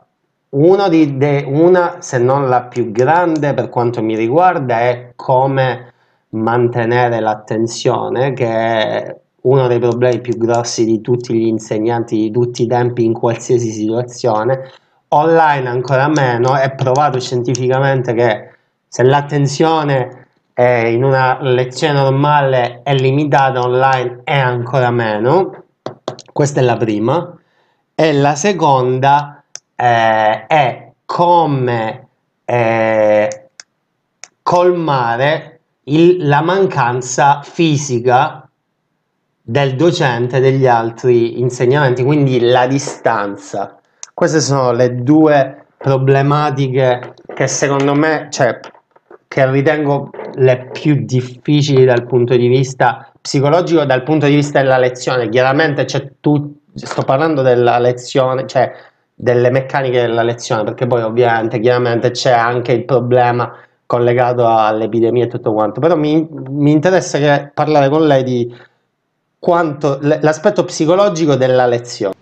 [0.50, 5.92] de, una, se non la più grande per quanto mi riguarda, è come
[6.30, 12.62] mantenere l'attenzione, che è uno dei problemi più grossi di tutti gli insegnanti di tutti
[12.62, 14.70] i tempi in qualsiasi situazione.
[15.09, 18.50] Online ancora meno, è provato scientificamente che
[18.88, 20.26] se l'attenzione
[20.57, 25.64] in una lezione normale è limitata online è ancora meno.
[26.32, 27.38] Questa è la prima.
[27.99, 29.42] E la seconda
[29.74, 32.09] eh, è come
[32.44, 33.49] eh,
[34.42, 38.47] colmare il, la mancanza fisica
[39.40, 43.80] del docente degli altri insegnamenti, quindi la distanza.
[44.12, 48.61] Queste sono le due problematiche che secondo me, cioè,
[49.26, 54.78] che ritengo le più difficili dal punto di vista psicologico, dal punto di vista della
[54.78, 55.30] lezione.
[55.30, 58.72] Chiaramente c'è tu, sto parlando della lezione, cioè
[59.14, 63.52] delle meccaniche della lezione, perché poi ovviamente chiaramente c'è anche il problema
[63.86, 68.54] collegato all'epidemia e tutto quanto, però mi, mi interessa che, parlare con lei di
[69.38, 72.14] quanto l'aspetto psicologico della lezione.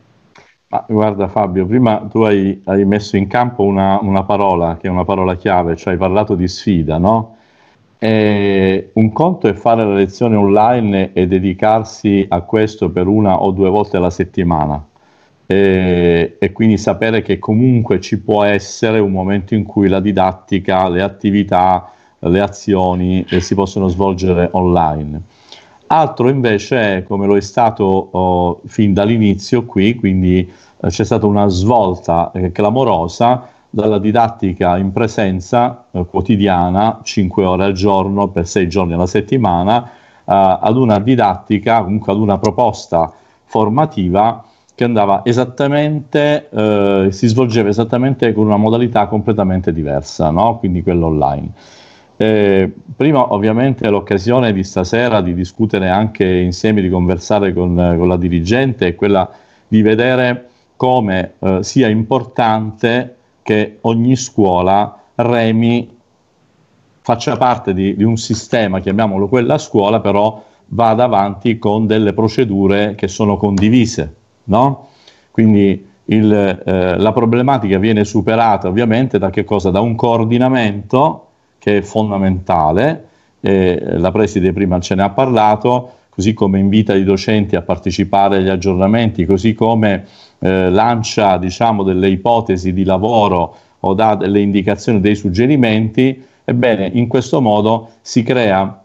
[0.69, 4.91] Ma guarda Fabio, prima tu hai, hai messo in campo una, una, parola che è
[4.91, 7.37] una parola chiave, cioè hai parlato di sfida, no?
[8.05, 13.51] E un conto è fare la lezione online e dedicarsi a questo per una o
[13.51, 14.85] due volte alla settimana
[15.47, 20.87] e, e, quindi sapere che comunque ci può essere un momento in cui la didattica,
[20.91, 25.23] le attività, le azioni eh, si possono svolgere online.
[25.87, 31.25] Altro invece è come lo è stato oh, fin dall'inizio qui, quindi eh, c'è stata
[31.25, 38.47] una svolta eh, clamorosa dalla didattica in presenza eh, quotidiana, 5 ore al giorno per
[38.47, 39.91] 6 giorni alla settimana, eh,
[40.25, 43.13] ad una didattica, comunque ad una proposta
[43.45, 44.45] formativa
[44.77, 50.59] che andava esattamente, eh, si svolgeva esattamente con una modalità completamente diversa, no?
[50.59, 51.51] quindi quella online.
[52.17, 58.17] Eh, prima ovviamente l'occasione di stasera di discutere anche insieme, di conversare con, con la
[58.17, 59.29] dirigente è quella
[59.67, 65.97] di vedere come eh, sia importante che ogni scuola remi
[67.01, 72.97] faccia parte di, di un sistema, chiamiamolo quella scuola, però vada avanti con delle procedure
[72.97, 74.89] che sono condivise no?
[75.31, 79.31] Quindi il, eh, la problematica viene superata ovviamente da?
[79.31, 81.29] Da un coordinamento
[81.59, 83.09] che è fondamentale,
[83.41, 88.37] eh, la preside prima ce ne ha parlato, così come invita i docenti a partecipare
[88.37, 90.07] agli aggiornamenti, così come
[90.45, 97.09] eh, lancia diciamo, delle ipotesi di lavoro o dà delle indicazioni, dei suggerimenti, ebbene in
[97.09, 98.83] questo modo si crea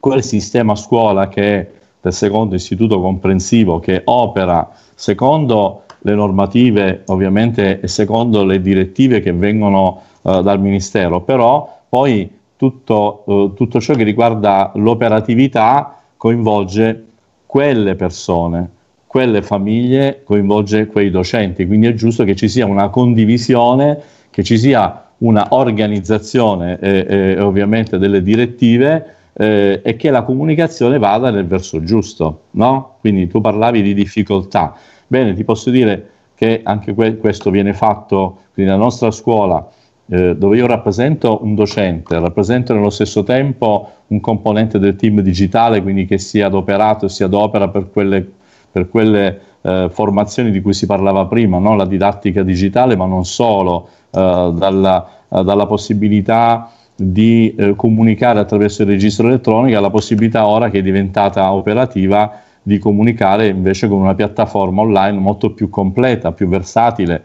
[0.00, 1.70] quel sistema scuola che è
[2.00, 9.32] del secondo istituto comprensivo che opera secondo le normative ovviamente e secondo le direttive che
[9.32, 17.04] vengono eh, dal Ministero, però poi tutto, eh, tutto ciò che riguarda l'operatività coinvolge
[17.44, 18.70] quelle persone,
[19.16, 23.98] quelle famiglie, coinvolge quei docenti, quindi è giusto che ci sia una condivisione,
[24.28, 30.98] che ci sia una organizzazione e, e ovviamente delle direttive eh, e che la comunicazione
[30.98, 32.96] vada nel verso giusto, no?
[33.00, 34.76] Quindi tu parlavi di difficoltà.
[35.06, 39.66] Bene, ti posso dire che anche que- questo viene fatto nella nostra scuola,
[40.10, 45.80] eh, dove io rappresento un docente, rappresento nello stesso tempo un componente del team digitale,
[45.80, 48.32] quindi che si è adoperato e si adopera per quelle,
[48.76, 51.74] per quelle eh, formazioni di cui si parlava prima, no?
[51.76, 58.88] la didattica digitale, ma non solo, eh, dalla, dalla possibilità di eh, comunicare attraverso il
[58.88, 64.82] registro elettronico alla possibilità ora che è diventata operativa di comunicare invece con una piattaforma
[64.82, 67.22] online molto più completa, più versatile,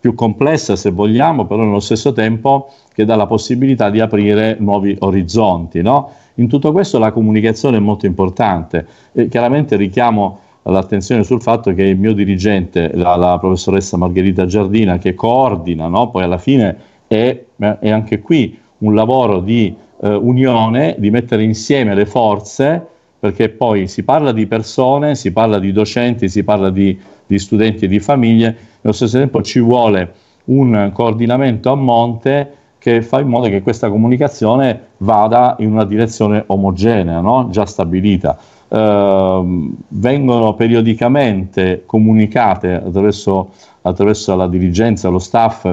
[0.00, 4.96] più complessa se vogliamo, però nello stesso tempo che dà la possibilità di aprire nuovi
[5.00, 5.82] orizzonti.
[5.82, 6.12] No?
[6.36, 10.40] In tutto questo la comunicazione è molto importante e chiaramente richiamo
[10.70, 16.10] l'attenzione sul fatto che il mio dirigente, la, la professoressa Margherita Giardina, che coordina, no?
[16.10, 21.42] poi alla fine è, è anche qui un lavoro di, eh, eh, unione, di mettere
[21.42, 22.86] insieme le forze,
[23.18, 27.86] perché poi si parla di persone, si parla di docenti, si parla di, di studenti
[27.86, 30.12] e di famiglie, nello stesso tempo ci vuole
[30.46, 36.44] un coordinamento a monte che fa in modo che questa comunicazione vada in una direzione
[36.48, 37.48] omogenea, no?
[37.50, 38.38] già stabilita.
[38.74, 43.52] Uh, vengono periodicamente comunicate attraverso,
[43.82, 45.64] attraverso, la dirigenza, lo staff,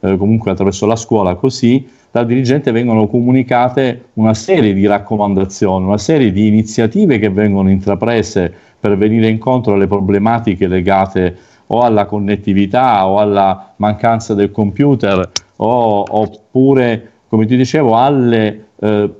[0.00, 5.96] eh, comunque attraverso la scuola, così dal dirigente vengono comunicate una serie di raccomandazioni, una
[5.96, 11.36] serie di iniziative che vengono intraprese per venire incontro alle problematiche legate
[11.68, 19.10] o alla connettività o alla mancanza del computer o, oppure, come ti dicevo, alle eh,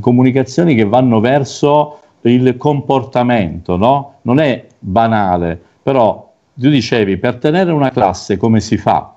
[0.00, 4.14] comunicazioni che vanno verso il comportamento, no?
[4.22, 9.14] Non è banale, però tu dicevi, per tenere una classe come si fa?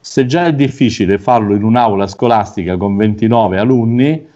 [0.00, 4.26] Se già è difficile farlo in un'aula scolastica con 29 alunni,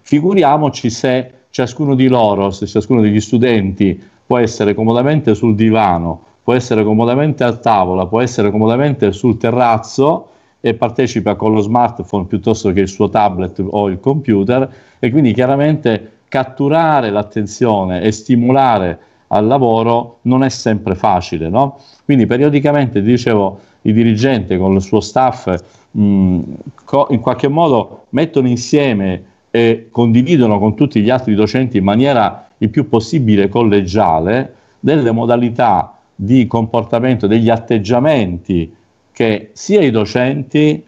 [0.00, 6.52] figuriamoci se ciascuno di loro, se ciascuno degli studenti può essere comodamente sul divano, può
[6.52, 10.28] essere comodamente a tavola, può essere comodamente sul terrazzo
[10.60, 15.32] e partecipa con lo smartphone piuttosto che il suo tablet o il computer e quindi
[15.32, 21.48] chiaramente catturare l'attenzione e stimolare al lavoro non è sempre facile.
[21.48, 21.78] No?
[22.04, 25.54] Quindi periodicamente, dicevo, il dirigente con il suo staff
[25.92, 26.40] mh,
[26.84, 29.22] co- in qualche modo mettono insieme
[29.52, 36.00] e condividono con tutti gli altri docenti in maniera il più possibile collegiale delle modalità
[36.16, 38.74] di comportamento, degli atteggiamenti
[39.12, 40.84] che sia i docenti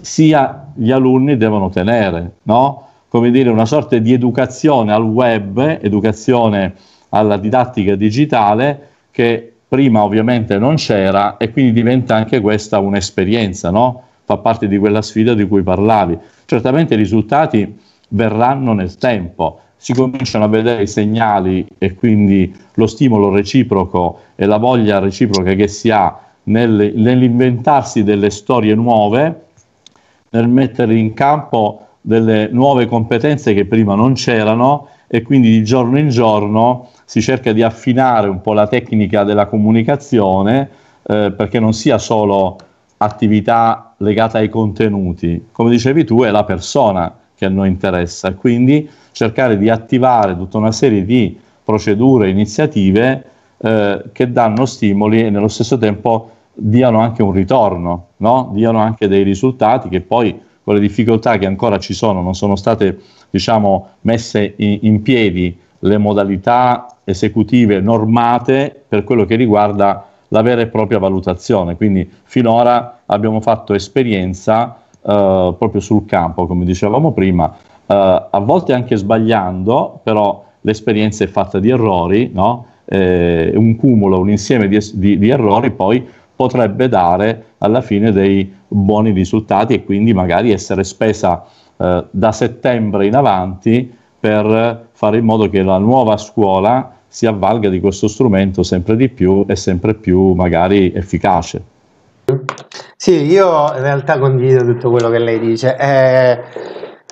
[0.00, 2.88] sia gli alunni devono tenere, no?
[3.10, 6.74] Come dire, una sorta di educazione al web, educazione
[7.08, 14.04] alla didattica digitale che prima ovviamente non c'era e quindi diventa anche questa un'esperienza, no?
[14.24, 16.16] fa parte di quella sfida di cui parlavi.
[16.44, 17.76] Certamente i risultati
[18.10, 24.46] verranno nel tempo, si cominciano a vedere i segnali e quindi lo stimolo reciproco e
[24.46, 29.46] la voglia reciproca che si ha nel, nell'inventarsi delle storie nuove,
[30.30, 35.98] nel mettere in campo delle nuove competenze che prima non c'erano e quindi di giorno
[35.98, 40.68] in giorno si cerca di affinare un po' la tecnica della comunicazione
[41.02, 42.56] eh, perché non sia solo
[42.98, 48.34] attività legata ai contenuti, come dicevi tu è la persona che a noi interessa e
[48.34, 53.24] quindi cercare di attivare tutta una serie di procedure, iniziative
[53.56, 58.50] eh, che danno stimoli e nello stesso tempo diano anche un ritorno, no?
[58.52, 62.56] diano anche dei risultati che poi con le difficoltà che ancora ci sono non sono
[62.56, 62.98] state
[63.30, 70.60] diciamo, messe in, in piedi le modalità esecutive normate per quello che riguarda la vera
[70.60, 71.76] e propria valutazione.
[71.76, 77.52] Quindi finora abbiamo fatto esperienza eh, proprio sul campo, come dicevamo prima,
[77.86, 77.94] eh,
[78.30, 82.66] a volte anche sbagliando, però l'esperienza è fatta di errori, no?
[82.84, 86.06] eh, un cumulo, un insieme di, di, di errori poi
[86.40, 91.44] potrebbe dare alla fine dei buoni risultati e quindi magari essere spesa
[91.76, 97.68] eh, da settembre in avanti per fare in modo che la nuova scuola si avvalga
[97.68, 101.62] di questo strumento sempre di più e sempre più magari efficace.
[102.96, 105.76] Sì, io in realtà condivido tutto quello che lei dice.
[105.76, 106.40] Eh,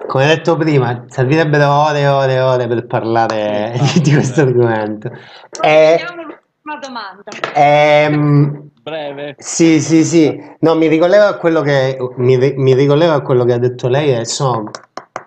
[0.06, 5.10] come detto prima, servirebbero ore e ore e ore per parlare di, questo argomento.
[5.60, 5.98] Eh,
[6.68, 7.30] l'ultima domanda.
[7.54, 9.34] Ehm, Breve.
[9.38, 10.40] Sì, sì, sì.
[10.60, 14.14] No, mi ricollego a quello che, mi, mi ricollego a quello che ha detto lei
[14.14, 14.70] e sono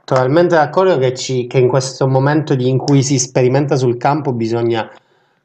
[0.04, 4.90] totalmente d'accordo che, ci, che in questo momento in cui si sperimenta sul campo bisogna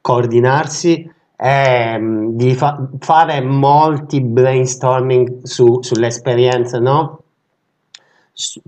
[0.01, 7.21] coordinarsi e mm, di fa- fare molti brainstorming su, sulle esperienze, no?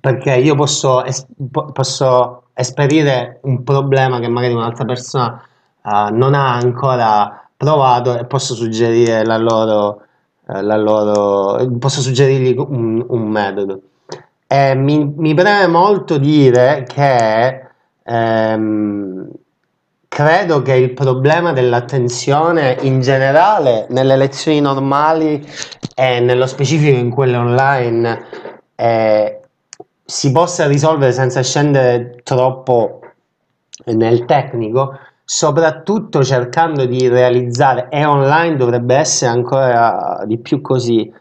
[0.01, 1.27] Perché io posso, es-
[1.73, 5.43] posso esperire un problema che magari un'altra persona
[5.83, 10.03] uh, non ha ancora provato e posso suggerire la loro,
[10.47, 13.81] uh, la loro posso suggerirgli un, un metodo.
[14.47, 17.69] E mi, mi preme molto dire che
[18.03, 19.29] ehm,
[20.09, 25.47] credo che il problema dell'attenzione in generale nelle lezioni normali
[25.95, 28.25] e nello specifico in quelle online
[28.75, 29.41] eh,
[30.05, 33.01] si possa risolvere senza scendere troppo
[33.87, 34.99] nel tecnico,
[35.31, 41.13] soprattutto cercando di realizzare e online dovrebbe essere ancora di più così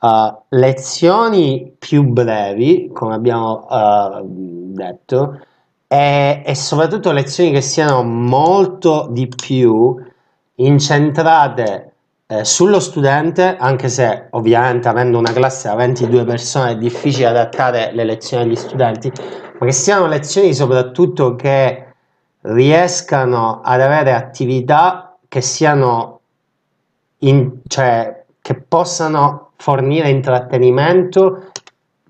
[0.00, 0.08] uh,
[0.50, 5.40] lezioni più brevi, come abbiamo uh, detto,
[5.86, 9.96] e, e, soprattutto lezioni che siano molto di più
[10.56, 11.92] incentrate
[12.26, 17.92] eh, sullo studente, anche se ovviamente avendo una classe da 22 persone è difficile adattare
[17.94, 19.10] le lezioni agli studenti,
[19.58, 21.93] ma che siano lezioni soprattutto che
[22.44, 26.20] riescano ad avere attività che siano
[27.18, 31.50] in, cioè che possano fornire intrattenimento.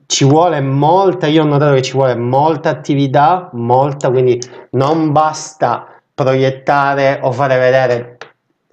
[0.06, 5.86] Ci vuole molta, io ho notato che ci vuole molta attività, molta, quindi non basta
[6.12, 8.13] proiettare o fare vedere,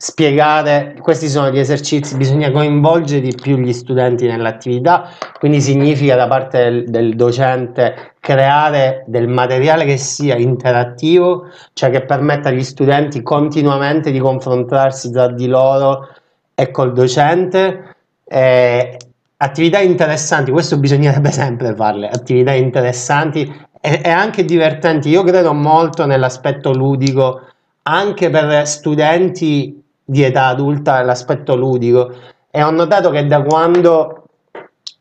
[0.04, 6.28] spiegare, questi sono gli esercizi, bisogna coinvolgere di più gli studenti nell'attività, quindi significa da
[6.28, 13.22] parte del, del docente creare del materiale che sia interattivo, cioè che permetta agli studenti
[13.22, 16.08] continuamente di confrontarsi tra di loro
[16.56, 17.98] e col docente.
[18.24, 18.98] Eh,
[19.38, 23.42] attività interessanti, questo bisognerebbe sempre farle, attività interessanti
[23.80, 25.10] e, e, anche divertenti.
[25.10, 27.42] Io credo molto nell'aspetto ludico,
[27.84, 29.81] anche per studenti
[30.12, 32.12] di età adulta, l'aspetto ludico.
[32.52, 34.26] E ho notato che da quando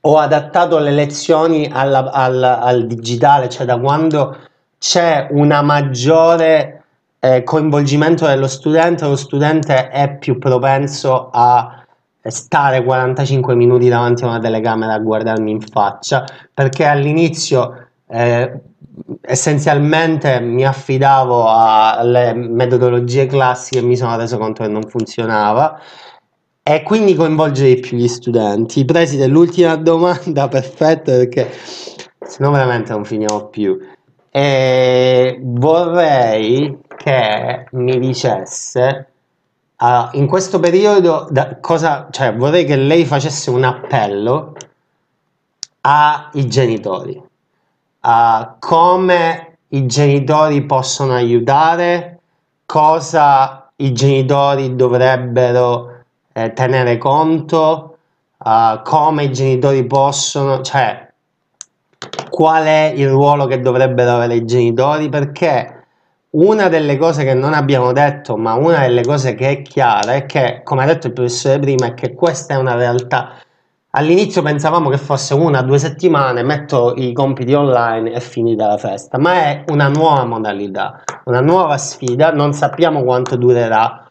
[0.03, 4.37] ho adattato le lezioni alla, al, al digitale, cioè da quando
[4.79, 6.85] c'è una maggiore
[7.19, 11.85] eh, coinvolgimento dello studente, lo studente è più propenso a
[12.23, 18.61] stare 45 minuti davanti a una telecamera a guardarmi in faccia perché all'inizio eh,
[19.23, 25.81] essenzialmente mi affidavo alle metodologie classiche e mi sono reso conto che non funzionava
[26.63, 28.85] e quindi coinvolgere di più gli studenti.
[28.85, 33.79] Preside, l'ultima domanda perfetta perché se no veramente non finiamo più.
[34.31, 39.07] E vorrei che mi dicesse
[39.81, 44.55] Uh, in questo periodo da, cosa, cioè, vorrei che lei facesse un appello
[45.81, 47.19] ai genitori,
[48.01, 52.21] a come i genitori possono aiutare,
[52.67, 57.99] cosa i genitori dovrebbero eh, tenere conto,
[58.39, 61.09] uh, come i genitori possono, cioè
[62.31, 65.85] qual è il ruolo che dovrebbero avere i genitori, perché
[66.31, 70.27] una delle cose che non abbiamo detto, ma una delle cose che è chiara, è
[70.27, 73.35] che, come ha detto il professore prima, è che questa è una realtà.
[73.93, 78.77] All'inizio pensavamo che fosse una o due settimane, metto i compiti online e finita la
[78.77, 84.09] festa, ma è una nuova modalità, una nuova sfida, non sappiamo quanto durerà,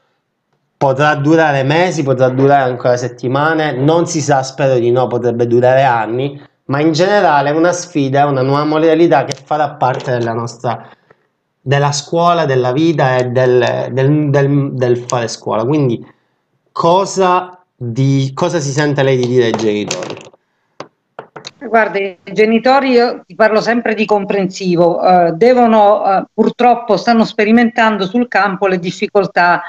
[0.76, 5.84] potrà durare mesi, potrà durare ancora settimane, non si sa, spero di no, potrebbe durare
[5.84, 10.34] anni, ma in generale è una sfida, è una nuova modalità che farà parte della
[10.34, 10.90] nostra
[11.62, 15.66] della scuola, della vita e del, del, del, del fare scuola.
[15.66, 16.06] Quindi
[16.72, 20.18] cosa, di, cosa si sente lei di dire ai genitori?
[21.60, 28.06] Guarda, i genitori, io ti parlo sempre di comprensivo, eh, devono, eh, purtroppo stanno sperimentando
[28.06, 29.62] sul campo le difficoltà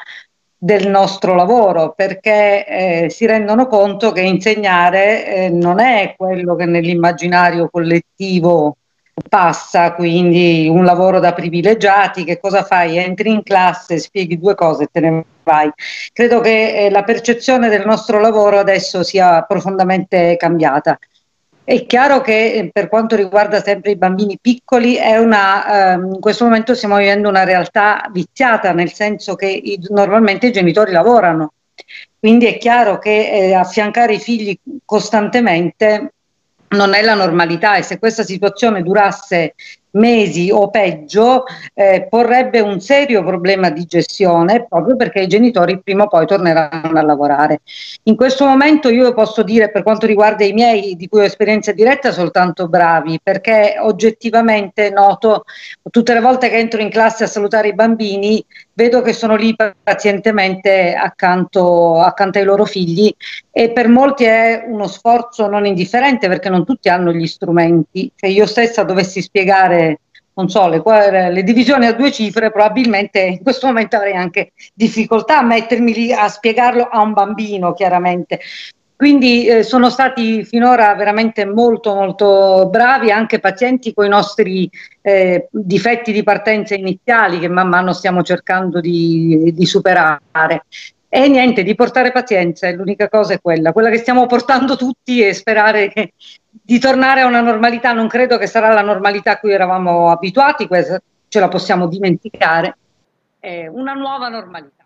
[0.57, 6.67] del nostro lavoro perché eh, si rendono conto che insegnare eh, non è quello che
[6.67, 8.77] nell'immaginario collettivo
[9.29, 12.97] passa, quindi un lavoro da privilegiati, che cosa fai?
[12.99, 15.71] Entri in classe, spieghi due cose e te ne vai.
[16.12, 20.99] Credo che eh, la percezione del nostro lavoro adesso sia profondamente cambiata.
[21.62, 26.45] È chiaro che eh, per quanto riguarda sempre i bambini piccoli, una, ehm, in questo
[26.45, 31.53] momento stiamo vivendo una realtà viziata, nel senso che i, normalmente i genitori lavorano.
[32.18, 36.12] Quindi è chiaro che eh, affiancare i figli costantemente
[36.71, 39.55] non è la normalità e se questa situazione durasse
[39.93, 41.45] mesi o peggio
[41.75, 46.99] eh, porrebbe un serio problema di gestione proprio perché i genitori prima o poi torneranno
[46.99, 47.61] a lavorare.
[48.05, 51.73] In questo momento io posso dire per quanto riguarda i miei di cui ho esperienza
[51.73, 55.45] diretta soltanto bravi perché oggettivamente noto
[55.91, 58.45] tutte le volte che entro in classe a salutare i bambini
[58.81, 63.14] vedo che sono lì pazientemente accanto, accanto ai loro figli
[63.51, 68.11] e per molti è uno sforzo non indifferente perché non tutti hanno gli strumenti.
[68.16, 70.01] Cioè io stessa dovessi spiegare
[70.33, 75.41] non so, le, le, divisioni a due cifre, probabilmente in questo momento avrei anche difficoltà
[75.41, 78.41] a mettermi lì a spiegarlo a un bambino, chiaramente.
[79.01, 84.71] Quindi eh, sono stati finora veramente molto molto bravi, anche pazienti con i nostri
[85.01, 90.67] eh, difetti di partenza iniziali che man mano stiamo cercando di, di superare.
[91.09, 95.33] E niente, di portare pazienza, l'unica cosa è quella, quella che stiamo portando tutti e
[95.33, 96.13] sperare che,
[96.51, 100.67] di tornare a una normalità, non credo che sarà la normalità a cui eravamo abituati,
[100.67, 102.77] questa ce la possiamo dimenticare,
[103.39, 104.85] è una nuova normalità.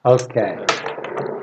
[0.00, 1.37] Ok.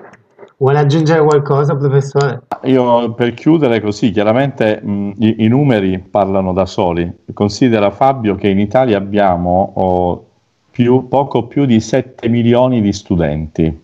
[0.58, 2.43] Vuole aggiungere qualcosa, professore?
[2.64, 7.12] Io per chiudere così, chiaramente mh, i, i, numeri parlano da soli.
[7.34, 10.26] Considera Fabio che in Italia abbiamo oh,
[10.72, 13.84] più, poco più di 7 milioni di studenti.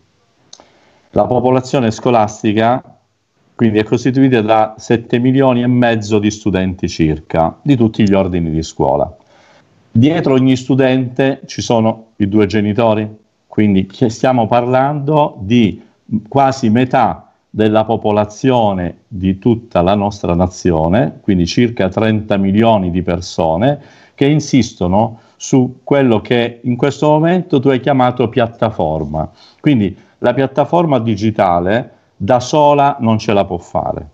[1.09, 2.81] La popolazione scolastica
[3.61, 8.49] quindi è costituita da 7 milioni e mezzo di studenti circa, di tutti gli ordini
[8.49, 9.15] di scuola.
[9.91, 13.07] Dietro ogni studente ci sono i due genitori,
[13.45, 15.79] quindi stiamo parlando di
[16.27, 23.81] quasi metà della popolazione di tutta la nostra nazione, quindi circa 30 milioni di persone,
[24.15, 29.29] che insistono su quello che in questo momento tu hai chiamato piattaforma.
[29.59, 34.07] Quindi la piattaforma digitale da sola non ce la può fare.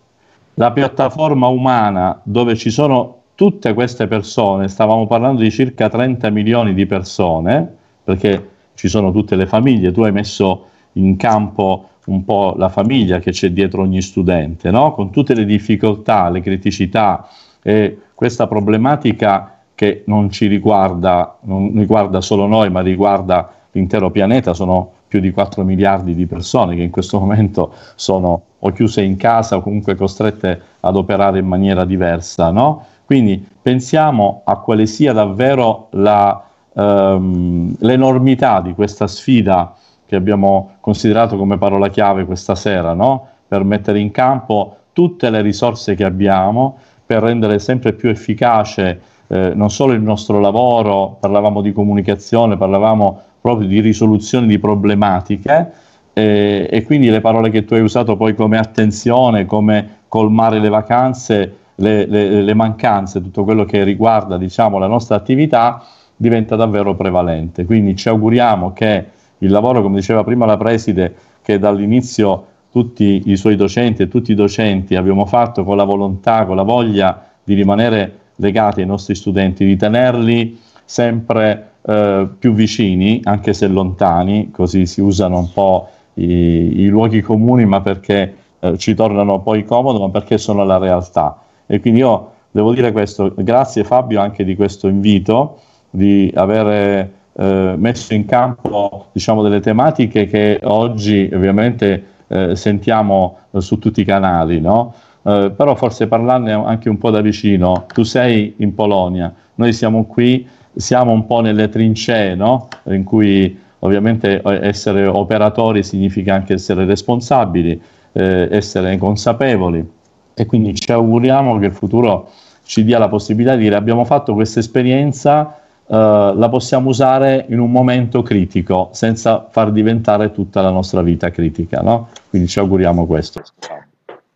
[0.55, 6.73] La piattaforma umana dove ci sono tutte queste persone, stavamo parlando di circa 30 milioni
[6.73, 12.53] di persone, perché ci sono tutte le famiglie, tu hai messo in campo un po'
[12.57, 14.93] la famiglia che c'è dietro ogni studente, no?
[14.93, 17.27] con tutte le difficoltà, le criticità
[17.61, 24.53] e questa problematica che non ci riguarda, non riguarda solo noi, ma riguarda l'intero pianeta,
[24.53, 29.17] sono più di 4 miliardi di persone che in questo momento sono o chiuse in
[29.17, 32.49] casa o comunque costrette ad operare in maniera diversa.
[32.51, 32.85] No?
[33.05, 36.43] Quindi pensiamo a quale sia davvero la,
[36.73, 39.75] ehm, l'enormità di questa sfida
[40.08, 43.28] che abbiamo considerato come parola chiave questa sera, no?
[43.47, 49.53] per mettere in campo tutte le risorse che abbiamo per rendere sempre più efficace eh,
[49.53, 55.72] non solo il nostro lavoro, parlavamo di comunicazione, parlavamo proprio di risoluzione di problematiche
[56.14, 60.70] eh, e quindi le parole che tu hai usato poi come attenzione, come colmare le
[60.70, 65.84] vacanze, le, le, le mancanze, tutto quello che riguarda diciamo, la nostra attività
[66.16, 67.66] diventa davvero prevalente.
[67.66, 69.05] Quindi ci auguriamo che
[69.39, 74.31] il lavoro, come diceva prima la preside, che dall'inizio tutti i suoi docenti e tutti
[74.31, 79.15] i docenti abbiamo fatto con la volontà, con la voglia di rimanere legati ai nostri
[79.15, 85.89] studenti, di tenerli sempre eh, più vicini, anche se lontani, così si usano un po'
[86.15, 90.77] i, i luoghi comuni, ma perché eh, ci tornano poi comodo, ma perché sono la
[90.77, 91.41] realtà.
[91.65, 95.59] E quindi io devo dire questo, grazie Fabio anche di questo invito,
[95.89, 103.77] di avere eh, messo in campo diciamo, delle tematiche che oggi ovviamente eh, sentiamo su
[103.77, 104.93] tutti i canali, no?
[105.23, 110.05] eh, però forse parlarne anche un po' da vicino, tu sei in Polonia, noi siamo
[110.05, 112.67] qui, siamo un po' nelle trincee, no?
[112.85, 117.79] in cui ovviamente eh, essere operatori significa anche essere responsabili,
[118.13, 119.95] eh, essere consapevoli
[120.33, 122.29] e quindi ci auguriamo che il futuro
[122.63, 127.59] ci dia la possibilità di dire abbiamo fatto questa esperienza, eh, la possiamo usare in
[127.59, 131.81] un momento critico senza far diventare tutta la nostra vita critica.
[131.81, 132.09] No?
[132.29, 133.41] Quindi ci auguriamo questo.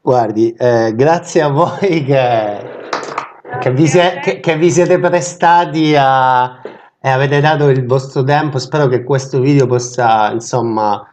[0.02, 2.58] Guardi, eh, grazie a voi che,
[3.60, 6.60] che, vi se, che, che, vi siete prestati a,
[7.00, 8.58] e avete dato il vostro tempo.
[8.58, 11.06] Spero che questo video possa, insomma,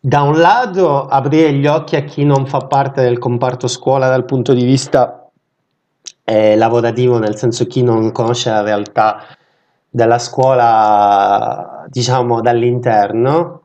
[0.00, 4.24] da un lato aprire gli occhi a chi non fa parte del comparto scuola dal
[4.24, 5.15] punto di vista
[6.28, 9.22] eh, lavorativo, nel senso chi non conosce la realtà
[9.88, 13.62] della scuola, diciamo, dall'interno,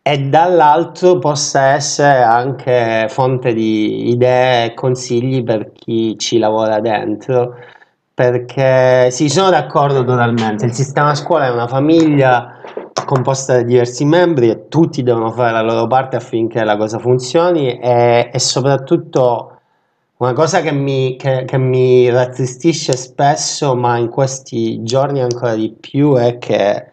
[0.00, 7.56] e dall'altro possa essere anche fonte di idee e consigli per chi ci lavora dentro.
[8.14, 10.66] Perché sì, sono d'accordo totalmente.
[10.66, 12.60] Il sistema scuola è una famiglia
[13.04, 17.78] composta da diversi membri e tutti devono fare la loro parte affinché la cosa funzioni
[17.78, 19.53] e, e soprattutto
[20.16, 25.70] una cosa che mi, che, che mi rattristisce spesso, ma in questi giorni ancora di
[25.72, 26.92] più, è che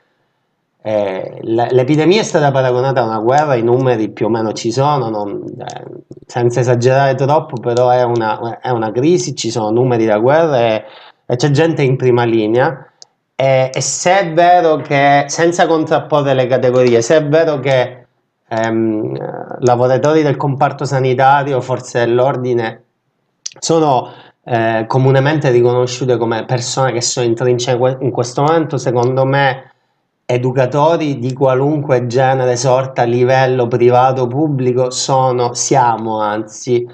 [0.83, 5.09] eh, l'epidemia è stata paragonata a una guerra, i numeri più o meno ci sono,
[5.09, 5.85] non, eh,
[6.25, 10.85] senza esagerare troppo, però è una, è una, crisi, ci sono numeri da guerra e,
[11.27, 12.87] e c'è gente in prima linea.
[13.35, 18.07] E, e, se è vero che, senza contrapporre le categorie, se è vero che
[18.47, 22.83] ehm, lavoratori del comparto sanitario, forze dell'ordine,
[23.61, 24.11] sono
[24.43, 29.71] eh, comunemente riconosciute come persone che sono in trincea in questo momento, secondo me
[30.25, 36.87] educatori di qualunque genere, sorta, livello privato, pubblico, sono, siamo anzi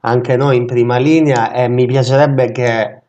[0.00, 1.52] anche noi in prima linea.
[1.52, 3.02] E mi piacerebbe che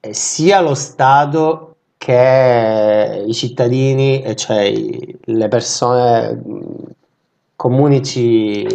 [0.00, 6.42] eh, sia lo Stato che i cittadini, cioè le persone
[7.54, 8.66] comuni ci,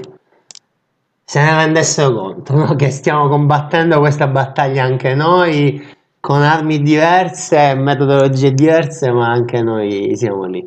[1.30, 2.75] se ne rendessero conto no?
[2.75, 5.86] che stiamo combattendo questa battaglia anche noi
[6.21, 10.65] con armi diverse, metodologie diverse, ma anche noi siamo lì.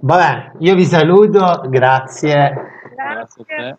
[0.00, 2.32] Vabbè, io vi saluto, grazie.
[2.94, 3.44] Grazie.
[3.46, 3.78] grazie